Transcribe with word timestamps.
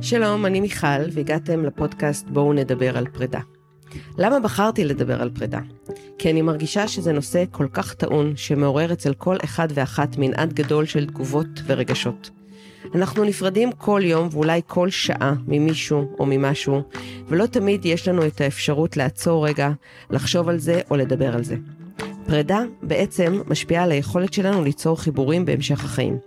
שלום, 0.00 0.46
אני 0.46 0.60
מיכל, 0.60 1.02
והגעתם 1.12 1.64
לפודקאסט 1.64 2.26
בואו 2.28 2.52
נדבר 2.52 2.98
על 2.98 3.06
פרידה. 3.06 3.40
למה 4.18 4.40
בחרתי 4.40 4.84
לדבר 4.84 5.22
על 5.22 5.30
פרידה? 5.30 5.60
כי 6.18 6.30
אני 6.30 6.42
מרגישה 6.42 6.88
שזה 6.88 7.12
נושא 7.12 7.44
כל 7.50 7.66
כך 7.72 7.94
טעון, 7.94 8.36
שמעורר 8.36 8.92
אצל 8.92 9.14
כל 9.14 9.36
אחד 9.44 9.68
ואחת 9.74 10.16
מנעד 10.18 10.52
גדול 10.52 10.84
של 10.84 11.06
תגובות 11.06 11.46
ורגשות. 11.66 12.30
אנחנו 12.94 13.24
נפרדים 13.24 13.72
כל 13.72 14.00
יום 14.04 14.28
ואולי 14.32 14.60
כל 14.66 14.90
שעה 14.90 15.34
ממישהו 15.46 16.16
או 16.18 16.26
ממשהו, 16.26 16.82
ולא 17.28 17.46
תמיד 17.46 17.86
יש 17.86 18.08
לנו 18.08 18.26
את 18.26 18.40
האפשרות 18.40 18.96
לעצור 18.96 19.46
רגע, 19.46 19.70
לחשוב 20.10 20.48
על 20.48 20.58
זה 20.58 20.80
או 20.90 20.96
לדבר 20.96 21.34
על 21.34 21.44
זה. 21.44 21.56
פרידה 22.26 22.62
בעצם 22.82 23.42
משפיעה 23.46 23.84
על 23.84 23.92
היכולת 23.92 24.32
שלנו 24.32 24.64
ליצור 24.64 25.00
חיבורים 25.00 25.44
בהמשך 25.44 25.84
החיים. 25.84 26.18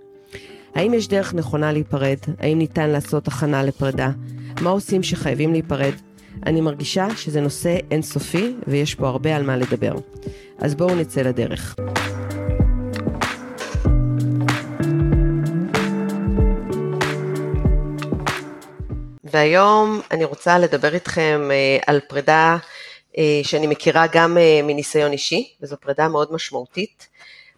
האם 0.75 0.93
יש 0.93 1.07
דרך 1.07 1.33
נכונה 1.33 1.71
להיפרד? 1.71 2.17
האם 2.39 2.57
ניתן 2.57 2.89
לעשות 2.89 3.27
הכנה 3.27 3.63
לפרידה? 3.63 4.09
מה 4.61 4.70
עושים 4.70 5.03
שחייבים 5.03 5.52
להיפרד? 5.52 5.93
אני 6.45 6.62
מרגישה 6.62 7.07
שזה 7.16 7.41
נושא 7.41 7.77
אינסופי 7.91 8.55
ויש 8.67 8.95
פה 8.95 9.07
הרבה 9.07 9.35
על 9.35 9.43
מה 9.43 9.57
לדבר. 9.57 9.93
אז 10.57 10.76
בואו 10.76 10.95
נצא 10.95 11.21
לדרך. 11.21 11.76
והיום 19.23 20.01
אני 20.12 20.23
רוצה 20.23 20.59
לדבר 20.59 20.93
איתכם 20.93 21.49
אה, 21.51 21.77
על 21.88 21.99
פרידה 21.99 22.57
אה, 23.17 23.40
שאני 23.43 23.67
מכירה 23.67 24.05
גם 24.12 24.38
אה, 24.38 24.59
מניסיון 24.63 25.12
אישי, 25.12 25.53
וזו 25.62 25.76
פרידה 25.81 26.07
מאוד 26.07 26.34
משמעותית. 26.34 27.10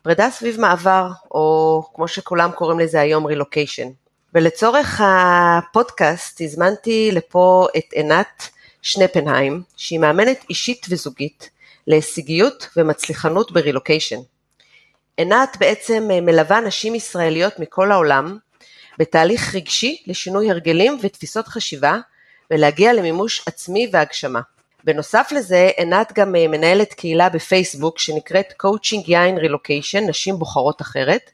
פרידה 0.03 0.29
סביב 0.29 0.59
מעבר, 0.59 1.07
או 1.31 1.83
כמו 1.93 2.07
שכולם 2.07 2.51
קוראים 2.51 2.79
לזה 2.79 3.01
היום 3.01 3.25
רילוקיישן. 3.25 3.87
ולצורך 4.33 5.01
הפודקאסט 5.03 6.41
הזמנתי 6.41 7.09
לפה 7.11 7.67
את 7.77 7.93
עינת 7.93 8.49
שנפנהיים, 8.81 9.63
שהיא 9.77 9.99
מאמנת 9.99 10.45
אישית 10.49 10.85
וזוגית 10.89 11.49
להישגיות 11.87 12.69
ומצליחנות 12.77 13.51
ברילוקיישן. 13.51 14.19
עינת 15.17 15.57
בעצם 15.59 16.07
מלווה 16.21 16.59
נשים 16.59 16.95
ישראליות 16.95 17.59
מכל 17.59 17.91
העולם 17.91 18.37
בתהליך 18.99 19.55
רגשי 19.55 20.03
לשינוי 20.07 20.51
הרגלים 20.51 20.97
ותפיסות 21.01 21.47
חשיבה 21.47 21.97
ולהגיע 22.51 22.93
למימוש 22.93 23.43
עצמי 23.47 23.89
והגשמה. 23.91 24.41
בנוסף 24.83 25.29
לזה, 25.31 25.69
עינת 25.77 26.13
גם 26.13 26.35
אה, 26.35 26.47
מנהלת 26.47 26.93
קהילה 26.93 27.29
בפייסבוק 27.29 27.99
שנקראת 27.99 28.53
Coaching 28.63 29.03
יין 29.07 29.37
רילוקיישן, 29.37 30.09
נשים 30.09 30.39
בוחרות 30.39 30.81
אחרת, 30.81 31.31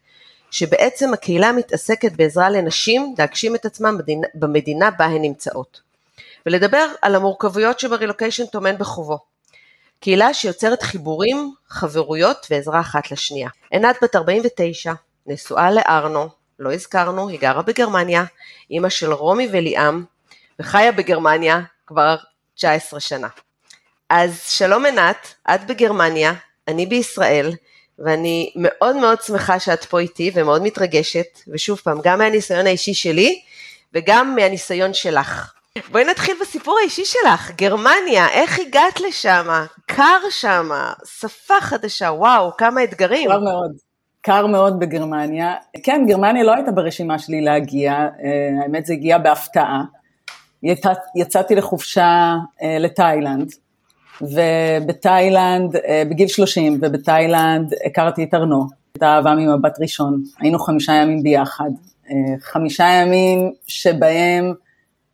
שבעצם 0.51 1.13
הקהילה 1.13 1.51
מתעסקת 1.51 2.11
בעזרה 2.11 2.49
לנשים 2.49 3.15
להגשים 3.17 3.55
את 3.55 3.65
עצמם 3.65 3.97
במדינה, 3.97 4.27
במדינה 4.33 4.91
בה 4.91 5.05
הן 5.05 5.21
נמצאות. 5.21 5.81
ולדבר 6.45 6.87
על 7.01 7.15
המורכבויות 7.15 7.79
שברילוקיישן 7.79 8.45
טומן 8.45 8.77
בחובו. 8.77 9.19
קהילה 9.99 10.33
שיוצרת 10.33 10.81
חיבורים, 10.83 11.53
חברויות 11.67 12.47
ועזרה 12.49 12.79
אחת 12.79 13.11
לשנייה. 13.11 13.49
עינת 13.71 13.95
בת 14.03 14.15
49, 14.15 14.93
נשואה 15.27 15.71
לארנו, 15.71 16.29
לא 16.59 16.73
הזכרנו, 16.73 17.29
היא 17.29 17.39
גרה 17.39 17.61
בגרמניה, 17.61 18.23
אימא 18.71 18.89
של 18.89 19.13
רומי 19.13 19.47
וליאם, 19.51 20.03
וחיה 20.59 20.91
בגרמניה 20.91 21.61
כבר 21.87 22.15
19 22.59 22.99
שנה. 22.99 23.27
אז 24.09 24.41
שלום 24.47 24.85
עינת, 24.85 25.33
את 25.53 25.67
בגרמניה, 25.67 26.33
אני 26.67 26.85
בישראל, 26.85 27.51
ואני 27.99 28.53
מאוד 28.55 28.95
מאוד 28.95 29.21
שמחה 29.21 29.59
שאת 29.59 29.85
פה 29.85 29.99
איתי 29.99 30.31
ומאוד 30.33 30.61
מתרגשת, 30.61 31.39
ושוב 31.47 31.77
פעם, 31.77 31.99
גם 32.03 32.17
מהניסיון 32.17 32.67
האישי 32.67 32.93
שלי 32.93 33.41
וגם 33.93 34.35
מהניסיון 34.35 34.93
שלך. 34.93 35.53
בואי 35.91 36.05
נתחיל 36.05 36.35
בסיפור 36.41 36.77
האישי 36.79 37.05
שלך, 37.05 37.51
גרמניה, 37.51 38.29
איך 38.29 38.59
הגעת 38.59 38.99
לשם? 38.99 39.47
קר 39.85 40.19
שם, 40.29 40.69
שפה 41.19 41.61
חדשה, 41.61 42.05
וואו, 42.05 42.57
כמה 42.57 42.83
אתגרים. 42.83 43.29
קר 43.29 43.39
מאוד, 43.39 43.71
קר 44.21 44.47
מאוד 44.47 44.79
בגרמניה. 44.79 45.55
כן, 45.83 46.01
גרמניה 46.07 46.43
לא 46.43 46.53
הייתה 46.55 46.71
ברשימה 46.71 47.19
שלי 47.19 47.41
להגיע, 47.41 47.91
אה, 47.91 48.63
האמת 48.63 48.85
זה 48.85 48.93
הגיע 48.93 49.17
בהפתעה. 49.17 49.83
יצאתי 51.15 51.55
לחופשה 51.55 52.35
אה, 52.61 52.77
לתאילנד, 52.79 53.51
ובתאילנד, 54.21 55.75
אה, 55.75 56.03
בגיל 56.09 56.27
30, 56.27 56.79
ובתאילנד 56.81 57.73
הכרתי 57.85 58.23
את 58.23 58.33
ארנו, 58.33 58.67
את 58.97 59.03
האהבה 59.03 59.35
ממבט 59.35 59.77
ראשון. 59.81 60.23
היינו 60.39 60.59
חמישה 60.59 60.93
ימים 60.93 61.23
ביחד. 61.23 61.69
אה, 62.09 62.15
חמישה 62.39 62.85
ימים 62.85 63.51
שבהם, 63.67 64.53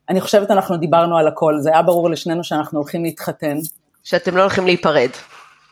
אני 0.10 0.22
חושבת 0.22 0.52
אנחנו 0.52 0.78
דיברנו 0.78 1.18
על 1.18 1.28
הכל, 1.28 1.60
זה 1.60 1.70
היה 1.70 1.82
ברור 1.82 2.10
לשנינו 2.10 2.44
שאנחנו 2.44 2.80
הולכים 2.80 3.04
להתחתן. 3.04 3.58
שאתם 4.04 4.38
לא 4.38 4.42
הולכים 4.42 4.66
להיפרד. 4.66 5.10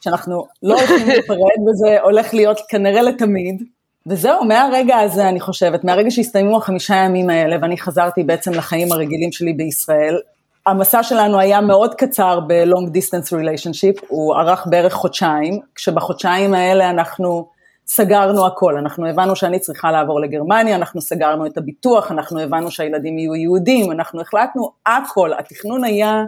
שאנחנו 0.02 0.48
לא 0.64 0.80
הולכים 0.80 1.08
להיפרד, 1.08 1.68
וזה 1.70 2.02
הולך 2.02 2.34
להיות 2.34 2.62
כנראה 2.70 3.02
לתמיד. 3.02 3.64
וזהו, 4.08 4.46
מהרגע 4.46 4.98
הזה 4.98 5.30
אני 5.30 5.40
חושבת, 5.40 5.84
מהרגע 5.84 6.12
שהסתיימו 6.12 6.58
החמישה 6.58 6.96
ימים 6.96 7.30
האלה 7.30 7.58
ואני 7.62 7.78
חזרתי 7.78 8.24
בעצם 8.24 8.52
לחיים 8.52 8.92
הרגילים 8.92 9.32
שלי 9.32 9.54
בישראל, 9.54 10.20
המסע 10.66 11.04
שלנו 11.04 11.40
היה 11.40 11.62
מאוד 11.62 11.96
קצר 11.96 12.40
ב-long 12.40 12.90
distance 12.90 13.30
relationship, 13.32 14.06
הוא 14.08 14.36
ארך 14.36 14.68
בערך 14.70 14.94
חודשיים, 14.94 15.60
כשבחודשיים 15.76 16.54
האלה 16.54 16.90
אנחנו 16.90 17.48
סגרנו 17.88 18.46
הכל, 18.46 18.78
אנחנו 18.78 19.08
הבנו 19.08 19.36
שאני 19.36 19.60
צריכה 19.60 19.92
לעבור 19.92 20.20
לגרמניה, 20.22 20.76
אנחנו 20.76 21.02
סגרנו 21.02 21.46
את 21.46 21.58
הביטוח, 21.58 22.12
אנחנו 22.12 22.40
הבנו 22.40 22.72
שהילדים 22.72 23.18
יהיו 23.18 23.36
יהודים, 23.36 23.92
אנחנו 23.92 24.22
החלטנו 24.22 24.72
הכל, 24.86 25.32
התכנון 25.40 25.84
היה 25.84 26.24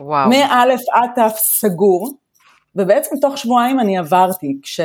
מאלף 0.00 0.80
עד 0.92 1.10
תף 1.16 1.36
סגור, 1.36 2.10
ובעצם 2.76 3.16
תוך 3.20 3.38
שבועיים 3.38 3.80
אני 3.80 3.98
עברתי, 3.98 4.58
כש... 4.62 4.80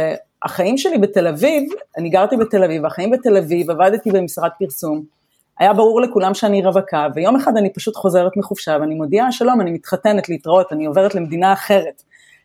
החיים 0.46 0.78
שלי 0.78 0.98
בתל 0.98 1.28
אביב, 1.28 1.64
אני 1.98 2.10
גרתי 2.10 2.38
בתל 2.38 2.64
אביב, 2.64 2.86
החיים 2.86 3.12
בתל 3.12 3.38
אביב, 3.38 3.72
עבדתי 3.72 4.12
במשרד 4.12 4.50
פרסום, 4.60 5.04
היה 5.60 5.74
ברור 5.74 6.02
לכולם 6.02 6.34
שאני 6.34 6.66
רווקה, 6.66 7.08
ויום 7.16 7.36
אחד 7.36 7.58
אני 7.58 7.74
פשוט 7.74 7.96
חוזרת 7.96 8.32
מחופשה 8.38 8.78
ואני 8.82 8.96
מודיעה, 8.96 9.32
שלום, 9.32 9.62
אני 9.62 9.72
מתחתנת 9.72 10.30
להתראות, 10.30 10.74
אני 10.74 10.86
עוברת 10.86 11.16
למדינה 11.16 11.54
אחרת. 11.54 12.04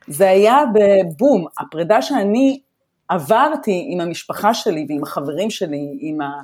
זה 0.09 0.31
היה 0.31 0.59
בבום, 0.75 1.47
הפרידה 1.59 2.03
שאני 2.03 2.61
עברתי 3.09 3.89
עם 3.91 4.01
המשפחה 4.01 4.55
שלי 4.55 4.87
ועם 4.89 5.03
החברים 5.03 5.51
שלי, 5.51 5.99
עם 6.01 6.21
ה... 6.21 6.43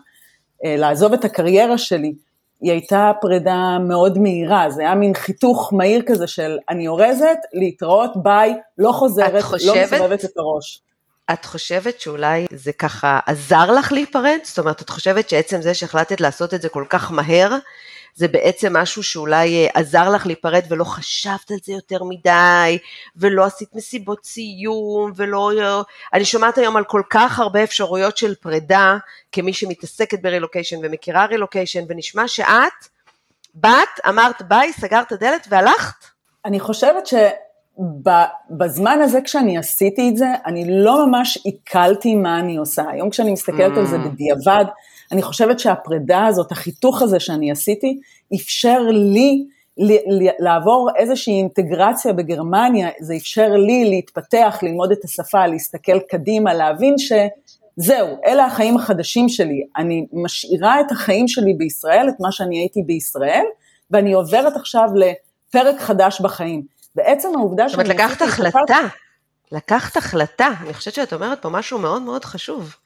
אה, 0.64 0.76
לעזוב 0.76 1.12
את 1.12 1.24
הקריירה 1.24 1.78
שלי, 1.78 2.14
היא 2.60 2.72
הייתה 2.72 3.12
פרידה 3.20 3.78
מאוד 3.88 4.18
מהירה, 4.18 4.70
זה 4.70 4.82
היה 4.82 4.94
מין 4.94 5.14
חיתוך 5.14 5.72
מהיר 5.72 6.02
כזה 6.06 6.26
של 6.26 6.58
אני 6.68 6.88
אורזת, 6.88 7.38
להתראות, 7.52 8.10
ביי, 8.22 8.54
לא 8.78 8.92
חוזרת, 8.92 9.44
לא 9.64 9.74
מסובבת 9.82 10.24
את 10.24 10.36
הראש. 10.36 10.80
את 11.32 11.44
חושבת 11.44 12.00
שאולי 12.00 12.46
זה 12.50 12.72
ככה 12.72 13.20
עזר 13.26 13.70
לך 13.70 13.92
להיפרד? 13.92 14.38
זאת 14.42 14.58
אומרת, 14.58 14.82
את 14.82 14.90
חושבת 14.90 15.28
שעצם 15.28 15.62
זה 15.62 15.74
שהחלטת 15.74 16.20
לעשות 16.20 16.54
את 16.54 16.62
זה 16.62 16.68
כל 16.68 16.84
כך 16.88 17.12
מהר, 17.12 17.56
זה 18.16 18.28
בעצם 18.28 18.76
משהו 18.76 19.02
שאולי 19.02 19.64
אה, 19.64 19.70
עזר 19.74 20.10
לך 20.10 20.26
להיפרד 20.26 20.62
ולא 20.68 20.84
חשבת 20.84 21.50
על 21.50 21.56
זה 21.64 21.72
יותר 21.72 22.04
מדי, 22.04 22.78
ולא 23.16 23.44
עשית 23.44 23.68
מסיבות 23.74 24.24
סיום, 24.24 25.12
ולא... 25.16 25.52
אני 26.14 26.24
שומעת 26.24 26.58
היום 26.58 26.76
על 26.76 26.84
כל 26.84 27.02
כך 27.10 27.38
הרבה 27.38 27.64
אפשרויות 27.64 28.16
של 28.16 28.34
פרידה, 28.34 28.96
כמי 29.32 29.52
שמתעסקת 29.52 30.22
ברילוקיישן 30.22 30.76
ומכירה 30.82 31.26
רילוקיישן, 31.26 31.84
ונשמע 31.88 32.28
שאת 32.28 32.88
באת, 33.54 34.00
אמרת 34.08 34.42
ביי, 34.42 34.72
סגרת 34.72 35.12
דלת 35.12 35.46
והלכת? 35.50 36.04
אני 36.44 36.60
חושבת 36.60 37.06
ש... 37.06 37.14
בזמן 38.50 38.98
הזה 39.02 39.20
כשאני 39.20 39.58
עשיתי 39.58 40.08
את 40.08 40.16
זה, 40.16 40.26
אני 40.46 40.64
לא 40.68 41.06
ממש 41.06 41.38
עיכלתי 41.44 42.14
מה 42.14 42.38
אני 42.38 42.56
עושה. 42.56 42.82
היום 42.90 43.10
כשאני 43.10 43.32
מסתכלת 43.32 43.76
mm. 43.76 43.78
על 43.78 43.86
זה 43.86 43.96
mm. 43.96 43.98
בדיעבד, 43.98 44.64
אני 45.12 45.22
חושבת 45.22 45.58
שהפרידה 45.58 46.26
הזאת, 46.26 46.52
החיתוך 46.52 47.02
הזה 47.02 47.20
שאני 47.20 47.50
עשיתי, 47.50 47.98
אפשר 48.34 48.80
לי 48.90 49.44
לעבור 50.38 50.88
איזושהי 50.96 51.34
אינטגרציה 51.34 52.12
בגרמניה, 52.12 52.88
זה 53.00 53.14
אפשר 53.16 53.48
לי 53.48 53.84
להתפתח, 53.84 54.58
ללמוד 54.62 54.92
את 54.92 55.04
השפה, 55.04 55.46
להסתכל 55.46 55.98
קדימה, 56.10 56.54
להבין 56.54 56.94
שזהו, 56.98 58.08
אלה 58.26 58.44
החיים 58.44 58.76
החדשים 58.76 59.28
שלי. 59.28 59.62
אני 59.76 60.06
משאירה 60.12 60.80
את 60.80 60.92
החיים 60.92 61.28
שלי 61.28 61.54
בישראל, 61.54 62.08
את 62.08 62.14
מה 62.20 62.32
שאני 62.32 62.58
הייתי 62.58 62.82
בישראל, 62.82 63.44
ואני 63.90 64.12
עוברת 64.12 64.56
עכשיו 64.56 64.88
לפרק 64.94 65.80
חדש 65.80 66.20
בחיים. 66.20 66.62
בעצם 66.94 67.28
העובדה 67.36 67.68
שאני... 67.68 67.84
זאת 67.84 67.90
אומרת, 67.92 68.10
לקחת 68.10 68.22
החלטה. 68.22 68.78
לקחת 69.52 69.96
החלטה, 69.96 70.48
אני 70.60 70.74
חושבת 70.74 70.94
שאת 70.94 71.12
אומרת 71.12 71.42
פה 71.42 71.48
משהו 71.48 71.78
מאוד 71.78 72.02
מאוד 72.02 72.24
חשוב. 72.24 72.76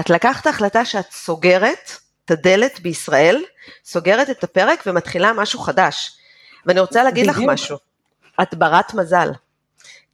את 0.00 0.10
לקחת 0.10 0.46
החלטה 0.46 0.84
שאת 0.84 1.12
סוגרת 1.12 1.92
את 2.24 2.30
הדלת 2.30 2.80
בישראל, 2.80 3.44
סוגרת 3.84 4.30
את 4.30 4.44
הפרק 4.44 4.82
ומתחילה 4.86 5.32
משהו 5.32 5.60
חדש. 5.60 6.16
ואני 6.66 6.80
רוצה 6.80 7.04
להגיד 7.04 7.26
לך 7.26 7.38
משהו, 7.38 7.78
את 8.42 8.54
ברת 8.54 8.94
מזל. 8.94 9.28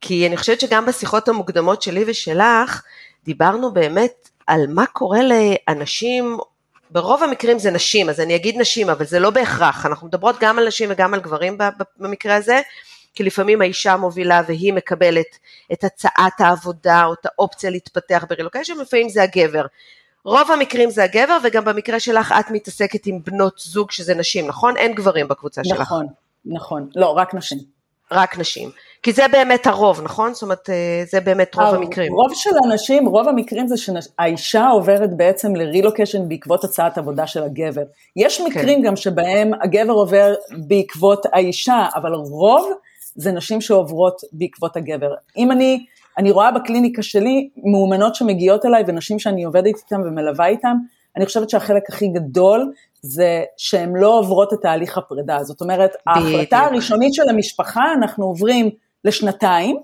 כי 0.00 0.26
אני 0.26 0.36
חושבת 0.36 0.60
שגם 0.60 0.86
בשיחות 0.86 1.28
המוקדמות 1.28 1.82
שלי 1.82 2.04
ושלך, 2.06 2.82
דיברנו 3.24 3.72
באמת 3.72 4.28
על 4.46 4.66
מה 4.68 4.86
קורה 4.86 5.18
לאנשים 5.22 6.38
ברוב 6.90 7.22
המקרים 7.22 7.58
זה 7.58 7.70
נשים, 7.70 8.08
אז 8.08 8.20
אני 8.20 8.36
אגיד 8.36 8.56
נשים, 8.58 8.90
אבל 8.90 9.04
זה 9.04 9.18
לא 9.18 9.30
בהכרח, 9.30 9.86
אנחנו 9.86 10.06
מדברות 10.06 10.36
גם 10.40 10.58
על 10.58 10.66
נשים 10.66 10.88
וגם 10.92 11.14
על 11.14 11.20
גברים 11.20 11.58
במקרה 11.96 12.36
הזה, 12.36 12.60
כי 13.14 13.22
לפעמים 13.22 13.62
האישה 13.62 13.96
מובילה 13.96 14.42
והיא 14.46 14.72
מקבלת 14.72 15.38
את 15.72 15.84
הצעת 15.84 16.40
העבודה 16.40 17.04
או 17.04 17.12
את 17.12 17.26
האופציה 17.26 17.70
להתפתח 17.70 18.24
ברילוקיישן, 18.28 18.78
לפעמים 18.78 19.08
זה 19.08 19.22
הגבר. 19.22 19.66
רוב 20.24 20.50
המקרים 20.50 20.90
זה 20.90 21.04
הגבר, 21.04 21.38
וגם 21.44 21.64
במקרה 21.64 22.00
שלך 22.00 22.34
את 22.40 22.50
מתעסקת 22.50 23.06
עם 23.06 23.18
בנות 23.24 23.58
זוג 23.58 23.90
שזה 23.90 24.14
נשים, 24.14 24.46
נכון? 24.46 24.76
אין 24.76 24.94
גברים 24.94 25.28
בקבוצה 25.28 25.60
נכון, 25.60 25.76
שלך. 25.76 25.86
נכון, 25.86 26.06
נכון, 26.44 26.88
לא, 26.96 27.10
רק 27.10 27.34
נשים. 27.34 27.58
רק 28.12 28.38
נשים. 28.38 28.70
כי 29.02 29.12
זה 29.12 29.28
באמת 29.32 29.66
הרוב, 29.66 30.00
נכון? 30.02 30.34
זאת 30.34 30.42
אומרת, 30.42 30.70
אה, 30.70 31.02
זה 31.10 31.20
באמת 31.20 31.54
רוב 31.54 31.74
המקרים. 31.74 32.12
רוב 32.12 32.30
של 32.34 32.50
הנשים, 32.64 33.06
רוב 33.06 33.28
המקרים 33.28 33.68
זה 33.68 33.76
שהאישה 33.76 34.68
עוברת 34.68 35.16
בעצם 35.16 35.56
לרילוקיישן 35.56 36.28
בעקבות 36.28 36.64
הצעת 36.64 36.98
עבודה 36.98 37.26
של 37.26 37.42
הגבר. 37.42 37.82
יש 38.16 38.38
כן. 38.38 38.44
מקרים 38.44 38.82
כן. 38.82 38.86
גם 38.88 38.96
שבהם 38.96 39.50
הגבר 39.62 39.92
עובר 39.92 40.34
בעקבות 40.66 41.26
האישה, 41.32 41.86
אבל 41.94 42.12
רוב 42.12 42.72
זה 43.14 43.32
נשים 43.32 43.60
שעוברות 43.60 44.20
בעקבות 44.32 44.76
הגבר. 44.76 45.14
אם 45.36 45.52
אני, 45.52 45.86
אני 46.18 46.30
רואה 46.30 46.50
בקליניקה 46.50 47.02
שלי 47.02 47.48
מאומנות 47.64 48.14
שמגיעות 48.14 48.66
אליי 48.66 48.84
ונשים 48.86 49.18
שאני 49.18 49.44
עובדת 49.44 49.76
איתן 49.76 50.00
ומלווה 50.00 50.46
איתן, 50.46 50.76
אני 51.16 51.26
חושבת 51.26 51.50
שהחלק 51.50 51.82
הכי 51.88 52.08
גדול 52.08 52.72
זה 53.02 53.42
שהן 53.56 53.96
לא 53.96 54.18
עוברות 54.18 54.52
את 54.52 54.58
תהליך 54.62 54.98
הפרידה. 54.98 55.42
זאת 55.42 55.60
אומרת, 55.60 55.90
ההחלטה 56.06 56.58
הראשונית 56.58 57.14
של 57.14 57.28
המשפחה, 57.28 57.84
אנחנו 57.96 58.24
עוברים 58.24 58.70
לשנתיים, 59.04 59.76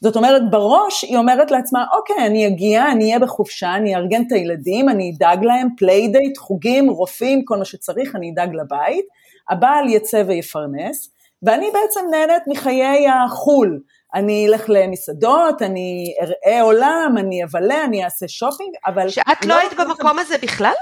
זאת 0.00 0.16
אומרת, 0.16 0.50
בראש 0.50 1.04
היא 1.04 1.16
אומרת 1.16 1.50
לעצמה, 1.50 1.84
אוקיי, 1.96 2.26
אני 2.26 2.46
אגיע, 2.46 2.92
אני 2.92 3.04
אהיה 3.04 3.18
בחופשה, 3.18 3.74
אני 3.74 3.96
אארגן 3.96 4.22
את 4.26 4.32
הילדים, 4.32 4.88
אני 4.88 5.12
אדאג 5.16 5.44
להם, 5.44 5.68
playdate, 5.78 6.38
חוגים, 6.38 6.90
רופאים, 6.90 7.44
כל 7.44 7.58
מה 7.58 7.64
שצריך, 7.64 8.16
אני 8.16 8.30
אדאג 8.30 8.54
לבית, 8.54 9.04
הבעל 9.50 9.88
יצא 9.88 10.22
ויפרנס, 10.26 11.10
ואני 11.42 11.70
בעצם 11.72 12.00
נהנית 12.10 12.42
מחיי 12.46 13.06
החו"ל. 13.08 13.80
אני 14.14 14.48
אלך 14.48 14.64
למסעדות, 14.68 15.62
אני 15.62 16.14
אראה 16.22 16.62
עולם, 16.62 17.14
אני 17.18 17.44
אבלה, 17.44 17.84
אני 17.84 18.04
אעשה 18.04 18.28
שופינג, 18.28 18.74
אבל... 18.86 19.08
שאת 19.08 19.44
לא, 19.44 19.54
לא 19.54 19.60
היית 19.60 19.72
במקום 19.72 20.18
הזה 20.18 20.38
בכלל? 20.42 20.72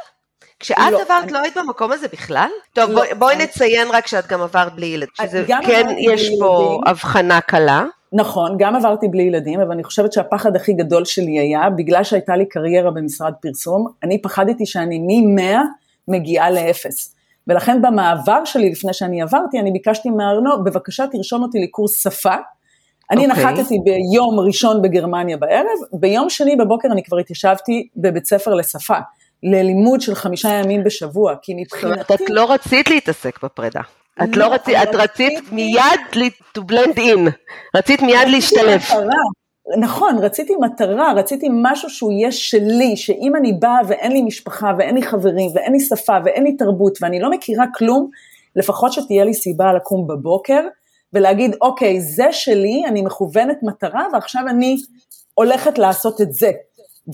כשאת 0.60 0.78
לא, 0.92 1.02
עברת 1.02 1.24
אני... 1.24 1.32
לא 1.32 1.38
היית 1.38 1.56
במקום 1.56 1.92
הזה 1.92 2.08
בכלל? 2.08 2.48
טוב, 2.72 2.90
לא, 2.90 3.02
בואי, 3.18 3.34
אני... 3.34 3.44
נציין 3.44 3.88
רק 3.92 4.06
שאת 4.06 4.26
גם 4.26 4.42
עברת 4.42 4.74
בלי 4.74 4.86
ילד, 4.86 5.08
שזה 5.14 5.44
כן 5.66 5.86
יש 5.98 6.30
פה 6.40 6.80
הבחנה 6.86 7.40
קלה. 7.40 7.84
נכון, 8.12 8.56
גם 8.58 8.76
עברתי 8.76 9.08
בלי 9.08 9.22
ילדים, 9.22 9.60
אבל 9.60 9.72
אני 9.72 9.84
חושבת 9.84 10.12
שהפחד 10.12 10.56
הכי 10.56 10.72
גדול 10.72 11.04
שלי 11.04 11.38
היה, 11.38 11.70
בגלל 11.70 12.04
שהייתה 12.04 12.36
לי 12.36 12.48
קריירה 12.48 12.90
במשרד 12.90 13.32
פרסום, 13.42 13.86
אני 14.02 14.22
פחדתי 14.22 14.66
שאני 14.66 14.98
מ-100 14.98 15.56
מגיעה 16.08 16.50
לאפס. 16.50 17.15
ולכן 17.48 17.82
במעבר 17.82 18.44
שלי, 18.44 18.70
לפני 18.70 18.94
שאני 18.94 19.22
עברתי, 19.22 19.60
אני 19.60 19.70
ביקשתי 19.70 20.10
מארנו, 20.10 20.64
בבקשה 20.64 21.06
תרשום 21.06 21.42
אותי 21.42 21.58
לקורס 21.58 22.02
שפה. 22.02 22.34
אני 23.10 23.26
okay. 23.26 23.30
אוקיי. 23.30 23.44
נחתתי 23.44 23.78
ביום 23.84 24.40
ראשון 24.40 24.82
בגרמניה 24.82 25.36
בערב, 25.36 25.78
ביום 25.92 26.30
שני 26.30 26.56
בבוקר 26.56 26.88
אני 26.92 27.02
כבר 27.02 27.18
התיישבתי 27.18 27.88
בבית 27.96 28.26
ספר 28.26 28.54
לשפה. 28.54 28.98
ללימוד 29.42 30.00
של 30.00 30.14
חמישה 30.14 30.48
ימים 30.48 30.84
בשבוע, 30.84 31.34
כי 31.42 31.54
מבחינתי... 31.56 32.14
את 32.14 32.30
לא 32.30 32.52
רצית 32.52 32.90
להתעסק 32.90 33.44
בפרידה. 33.44 33.80
את 34.22 34.36
לא, 34.36 34.46
לא 34.46 34.54
רצית, 34.54 34.74
את 34.82 34.94
רצית 34.94 35.52
מיד 35.52 36.28
to 36.58 36.60
blend 36.60 36.98
in, 36.98 37.30
רצית 37.76 38.02
מיד 38.02 38.28
להשתלב. 38.28 38.80
נכון, 39.80 40.18
רציתי 40.18 40.52
מטרה, 40.60 41.12
רציתי 41.12 41.48
משהו 41.52 41.90
שהוא 41.90 42.12
יהיה 42.12 42.32
שלי, 42.32 42.96
שאם 42.96 43.32
אני 43.36 43.52
באה 43.52 43.78
ואין 43.88 44.12
לי 44.12 44.22
משפחה 44.22 44.72
ואין 44.78 44.94
לי 44.94 45.02
חברים 45.02 45.50
ואין 45.54 45.72
לי 45.72 45.80
שפה 45.80 46.16
ואין 46.24 46.44
לי 46.44 46.56
תרבות 46.56 46.98
ואני 47.02 47.20
לא 47.20 47.30
מכירה 47.30 47.64
כלום, 47.74 48.10
לפחות 48.56 48.92
שתהיה 48.92 49.24
לי 49.24 49.34
סיבה 49.34 49.72
לקום 49.72 50.06
בבוקר 50.06 50.60
ולהגיד, 51.12 51.56
אוקיי, 51.60 52.00
זה 52.00 52.26
שלי, 52.30 52.82
אני 52.88 53.02
מכוונת 53.02 53.58
מטרה 53.62 54.06
ועכשיו 54.12 54.42
אני 54.48 54.76
הולכת 55.34 55.78
לעשות 55.78 56.20
את 56.20 56.32
זה. 56.32 56.50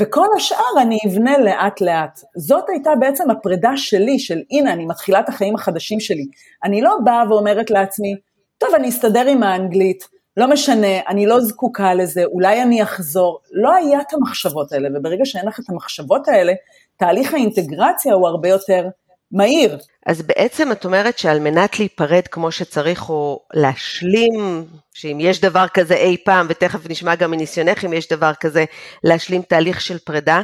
וכל 0.00 0.26
השאר 0.36 0.80
אני 0.82 0.98
אבנה 1.08 1.38
לאט 1.38 1.80
לאט. 1.80 2.20
זאת 2.36 2.64
הייתה 2.68 2.90
בעצם 3.00 3.30
הפרידה 3.30 3.76
שלי, 3.76 4.18
של 4.18 4.38
הנה, 4.50 4.72
אני 4.72 4.86
מתחילה 4.86 5.20
את 5.20 5.28
החיים 5.28 5.54
החדשים 5.54 6.00
שלי. 6.00 6.26
אני 6.64 6.82
לא 6.82 6.96
באה 7.04 7.24
ואומרת 7.30 7.70
לעצמי, 7.70 8.14
טוב, 8.58 8.74
אני 8.74 8.88
אסתדר 8.88 9.26
עם 9.28 9.42
האנגלית, 9.42 10.08
לא 10.36 10.50
משנה, 10.50 11.00
אני 11.08 11.26
לא 11.26 11.40
זקוקה 11.40 11.94
לזה, 11.94 12.24
אולי 12.24 12.62
אני 12.62 12.82
אחזור. 12.82 13.38
לא 13.52 13.74
היה 13.74 14.00
את 14.00 14.12
המחשבות 14.12 14.72
האלה, 14.72 14.88
וברגע 14.94 15.24
שאין 15.24 15.46
לך 15.46 15.60
את 15.60 15.64
המחשבות 15.70 16.28
האלה, 16.28 16.52
תהליך 16.96 17.34
האינטגרציה 17.34 18.14
הוא 18.14 18.28
הרבה 18.28 18.48
יותר 18.48 18.88
מהיר. 19.32 19.78
אז 20.06 20.22
בעצם 20.22 20.72
את 20.72 20.84
אומרת 20.84 21.18
שעל 21.18 21.40
מנת 21.40 21.78
להיפרד 21.78 22.26
כמו 22.30 22.52
שצריך, 22.52 23.10
או 23.10 23.40
להשלים, 23.54 24.64
שאם 24.94 25.18
יש 25.20 25.40
דבר 25.40 25.66
כזה 25.74 25.94
אי 25.94 26.16
פעם, 26.24 26.46
ותכף 26.48 26.90
נשמע 26.90 27.14
גם 27.14 27.30
מניסיונך 27.30 27.84
אם 27.84 27.92
יש 27.92 28.08
דבר 28.08 28.32
כזה, 28.40 28.64
להשלים 29.04 29.42
תהליך 29.42 29.80
של 29.80 29.98
פרידה, 29.98 30.42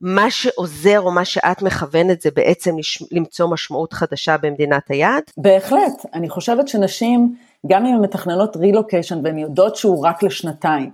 מה 0.00 0.30
שעוזר 0.30 1.00
או 1.00 1.10
מה 1.10 1.24
שאת 1.24 1.62
מכוונת 1.62 2.20
זה 2.20 2.30
בעצם 2.34 2.74
למצוא 3.12 3.48
משמעות 3.48 3.92
חדשה 3.92 4.36
במדינת 4.36 4.90
היעד? 4.90 5.22
בהחלט, 5.36 6.06
אני 6.14 6.28
חושבת 6.28 6.68
שנשים, 6.68 7.36
גם 7.68 7.86
אם 7.86 7.94
הן 7.94 8.00
מתכננות 8.00 8.56
רילוקיישן 8.56 9.20
והן 9.24 9.38
יודעות 9.38 9.76
שהוא 9.76 10.06
רק 10.06 10.22
לשנתיים, 10.22 10.90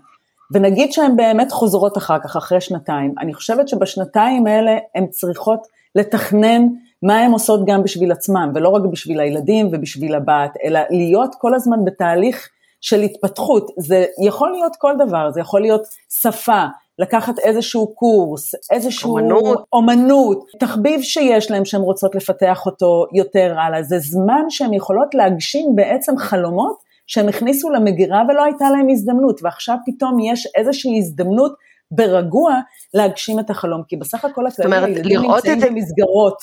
ונגיד 0.53 0.93
שהן 0.93 1.17
באמת 1.17 1.53
חוזרות 1.53 1.99
אחר 1.99 2.19
כך, 2.19 2.37
אחרי 2.37 2.61
שנתיים, 2.61 3.15
אני 3.21 3.35
חושבת 3.35 3.69
שבשנתיים 3.69 4.47
האלה 4.47 4.79
הן 4.95 5.07
צריכות 5.07 5.67
לתכנן 5.95 6.67
מה 7.03 7.19
הן 7.19 7.33
עושות 7.33 7.61
גם 7.67 7.83
בשביל 7.83 8.13
עצמם, 8.13 8.53
ולא 8.55 8.69
רק 8.69 8.83
בשביל 8.83 9.21
הילדים 9.21 9.69
ובשביל 9.73 10.15
הבת, 10.15 10.51
אלא 10.65 10.81
להיות 10.91 11.35
כל 11.39 11.55
הזמן 11.55 11.85
בתהליך 11.85 12.49
של 12.81 13.01
התפתחות. 13.01 13.71
זה 13.79 14.05
יכול 14.25 14.51
להיות 14.51 14.73
כל 14.79 14.95
דבר, 15.07 15.31
זה 15.31 15.41
יכול 15.41 15.61
להיות 15.61 15.83
שפה, 16.21 16.65
לקחת 16.99 17.39
איזשהו 17.39 17.95
קורס, 17.95 18.55
איזשהו 18.71 19.11
אומנות, 19.11 19.65
אומנות 19.73 20.47
תחביב 20.61 21.03
שיש 21.03 21.51
להם 21.51 21.65
שהן 21.65 21.81
רוצות 21.81 22.15
לפתח 22.15 22.67
אותו 22.67 23.07
יותר 23.15 23.55
הלאה, 23.59 23.83
זה 23.83 23.99
זמן 23.99 24.45
שהן 24.49 24.75
יכולות 24.75 25.15
להגשים 25.15 25.67
בעצם 25.75 26.19
חלומות 26.19 26.77
שהם 27.07 27.29
הכניסו 27.29 27.71
למגירה 27.71 28.23
ולא 28.29 28.45
הייתה 28.45 28.71
להם 28.71 28.89
הזדמנות, 28.91 29.41
ועכשיו 29.43 29.77
פתאום 29.87 30.21
יש 30.21 30.49
איזושהי 30.57 30.99
הזדמנות 30.99 31.55
ברגוע 31.91 32.55
להגשים 32.95 33.41
את 33.41 33.51
החלום, 33.51 33.83
כי 33.89 33.97
בסך 33.97 34.25
הכל 34.25 34.47
הכללי 34.47 34.77
הילדים 34.77 35.21
נמצאים 35.21 35.61
במסגרות. 35.61 36.43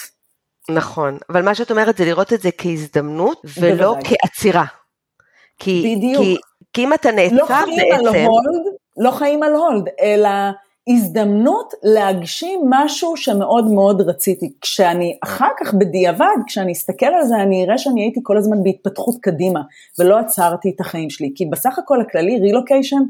נכון, 0.70 1.18
אבל 1.30 1.42
מה 1.42 1.56
שאת 1.56 1.72
אומרת 1.72 1.98
זה 1.98 2.06
לראות 2.06 2.34
את 2.34 2.42
זה 2.42 2.50
כהזדמנות 2.58 3.42
ולא 3.60 3.94
בוודאי. 3.94 4.18
כעצירה. 4.22 4.66
כי, 5.60 5.96
בדיוק. 5.96 6.24
כי, 6.24 6.38
כי 6.74 6.84
אם 6.84 6.94
אתה 6.94 7.12
נעצר 7.12 7.36
לא 7.66 7.76
בעצם... 7.76 7.94
על 7.94 8.08
הולד, 8.08 8.74
לא 9.00 9.12
חיים 9.12 9.44
על 9.44 9.54
הולד, 9.54 9.84
אלא 10.02 10.30
הזדמנות 10.90 11.74
להגשים 11.84 12.62
משהו 12.70 13.18
שמאוד 13.18 13.66
מאוד 13.66 14.02
רציתי. 14.02 14.54
כשאני 14.62 15.18
אחר 15.24 15.50
כך 15.60 15.74
בדיעבד, 15.74 16.38
כשאני 16.48 16.72
אסתכל 16.72 17.06
על 17.06 17.24
זה, 17.24 17.36
אני 17.36 17.66
אראה 17.66 17.78
שאני 17.78 18.02
הייתי 18.02 18.20
כל 18.24 18.38
הזמן 18.38 18.64
בהתפתחות 18.64 19.16
קדימה, 19.22 19.62
ולא 20.00 20.20
עצרתי 20.20 20.72
את 20.76 20.82
החיים 20.82 21.10
שלי. 21.10 21.32
כי 21.36 21.46
בסך 21.46 21.80
הכל 21.80 22.02
הכללי, 22.02 22.40
רילוקיישן, 22.40 23.02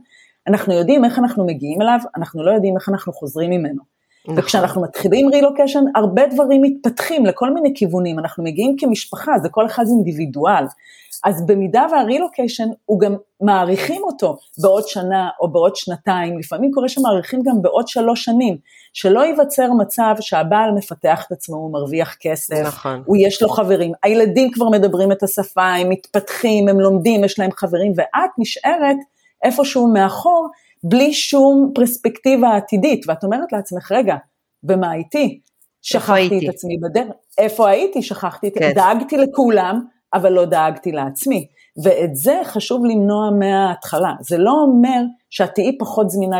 אנחנו 0.47 0.73
יודעים 0.73 1.05
איך 1.05 1.19
אנחנו 1.19 1.45
מגיעים 1.45 1.81
אליו, 1.81 1.99
אנחנו 2.17 2.43
לא 2.43 2.51
יודעים 2.51 2.75
איך 2.75 2.89
אנחנו 2.89 3.13
חוזרים 3.13 3.49
ממנו. 3.49 3.99
נכון. 4.25 4.39
וכשאנחנו 4.39 4.81
מתחילים 4.81 5.29
רילוקיישן, 5.29 5.83
הרבה 5.95 6.27
דברים 6.27 6.61
מתפתחים 6.61 7.25
לכל 7.25 7.53
מיני 7.53 7.71
כיוונים, 7.75 8.19
אנחנו 8.19 8.43
מגיעים 8.43 8.75
כמשפחה, 8.79 9.31
זה 9.43 9.49
כל 9.49 9.65
אחד 9.65 9.83
אינדיבידואל. 9.87 10.63
אז 11.25 11.45
במידה 11.45 11.85
והרילוקיישן, 11.91 12.67
הוא 12.85 12.99
גם 12.99 13.15
מעריכים 13.41 14.03
אותו 14.03 14.37
בעוד 14.61 14.87
שנה 14.87 15.29
או 15.41 15.51
בעוד 15.51 15.75
שנתיים, 15.75 16.39
לפעמים 16.39 16.71
קורה 16.71 16.89
שמעריכים 16.89 17.41
גם 17.45 17.61
בעוד 17.61 17.87
שלוש 17.87 18.25
שנים, 18.25 18.57
שלא 18.93 19.19
ייווצר 19.19 19.73
מצב 19.73 20.15
שהבעל 20.19 20.71
מפתח 20.71 21.23
את 21.27 21.31
עצמו, 21.31 21.55
הוא 21.55 21.73
מרוויח 21.73 22.15
כסף, 22.19 22.63
נכון. 22.65 23.03
הוא 23.05 23.17
יש 23.19 23.41
לו 23.41 23.49
חברים, 23.49 23.91
הילדים 24.03 24.51
כבר 24.51 24.69
מדברים 24.69 25.11
את 25.11 25.23
השפה, 25.23 25.73
הם 25.73 25.89
מתפתחים, 25.89 26.67
הם 26.67 26.79
לומדים, 26.79 27.23
יש 27.23 27.39
להם 27.39 27.51
חברים, 27.51 27.93
ואת 27.95 28.29
נשארת 28.37 28.97
איפשהו 29.43 29.87
מאחור, 29.87 30.47
בלי 30.83 31.13
שום 31.13 31.71
פרספקטיבה 31.75 32.55
עתידית, 32.55 33.05
ואת 33.07 33.23
אומרת 33.23 33.51
לעצמך, 33.51 33.91
רגע, 33.91 34.15
במה 34.63 34.91
הייתי? 34.91 35.39
שכחתי 35.81 36.39
את 36.43 36.53
עצמי 36.53 36.77
בדרך, 36.77 37.13
איפה 37.37 37.69
הייתי? 37.69 38.01
שכחתי, 38.01 38.51
כן. 38.51 38.71
דאגתי 38.75 39.17
לכולם, 39.17 39.85
אבל 40.13 40.31
לא 40.31 40.45
דאגתי 40.45 40.91
לעצמי. 40.91 41.47
ואת 41.83 42.15
זה 42.15 42.41
חשוב 42.45 42.85
למנוע 42.85 43.29
מההתחלה. 43.29 44.13
זה 44.21 44.37
לא 44.37 44.51
אומר 44.51 45.01
שאת 45.29 45.55
תהיי 45.55 45.77
פחות 45.77 46.09
זמינה 46.09 46.37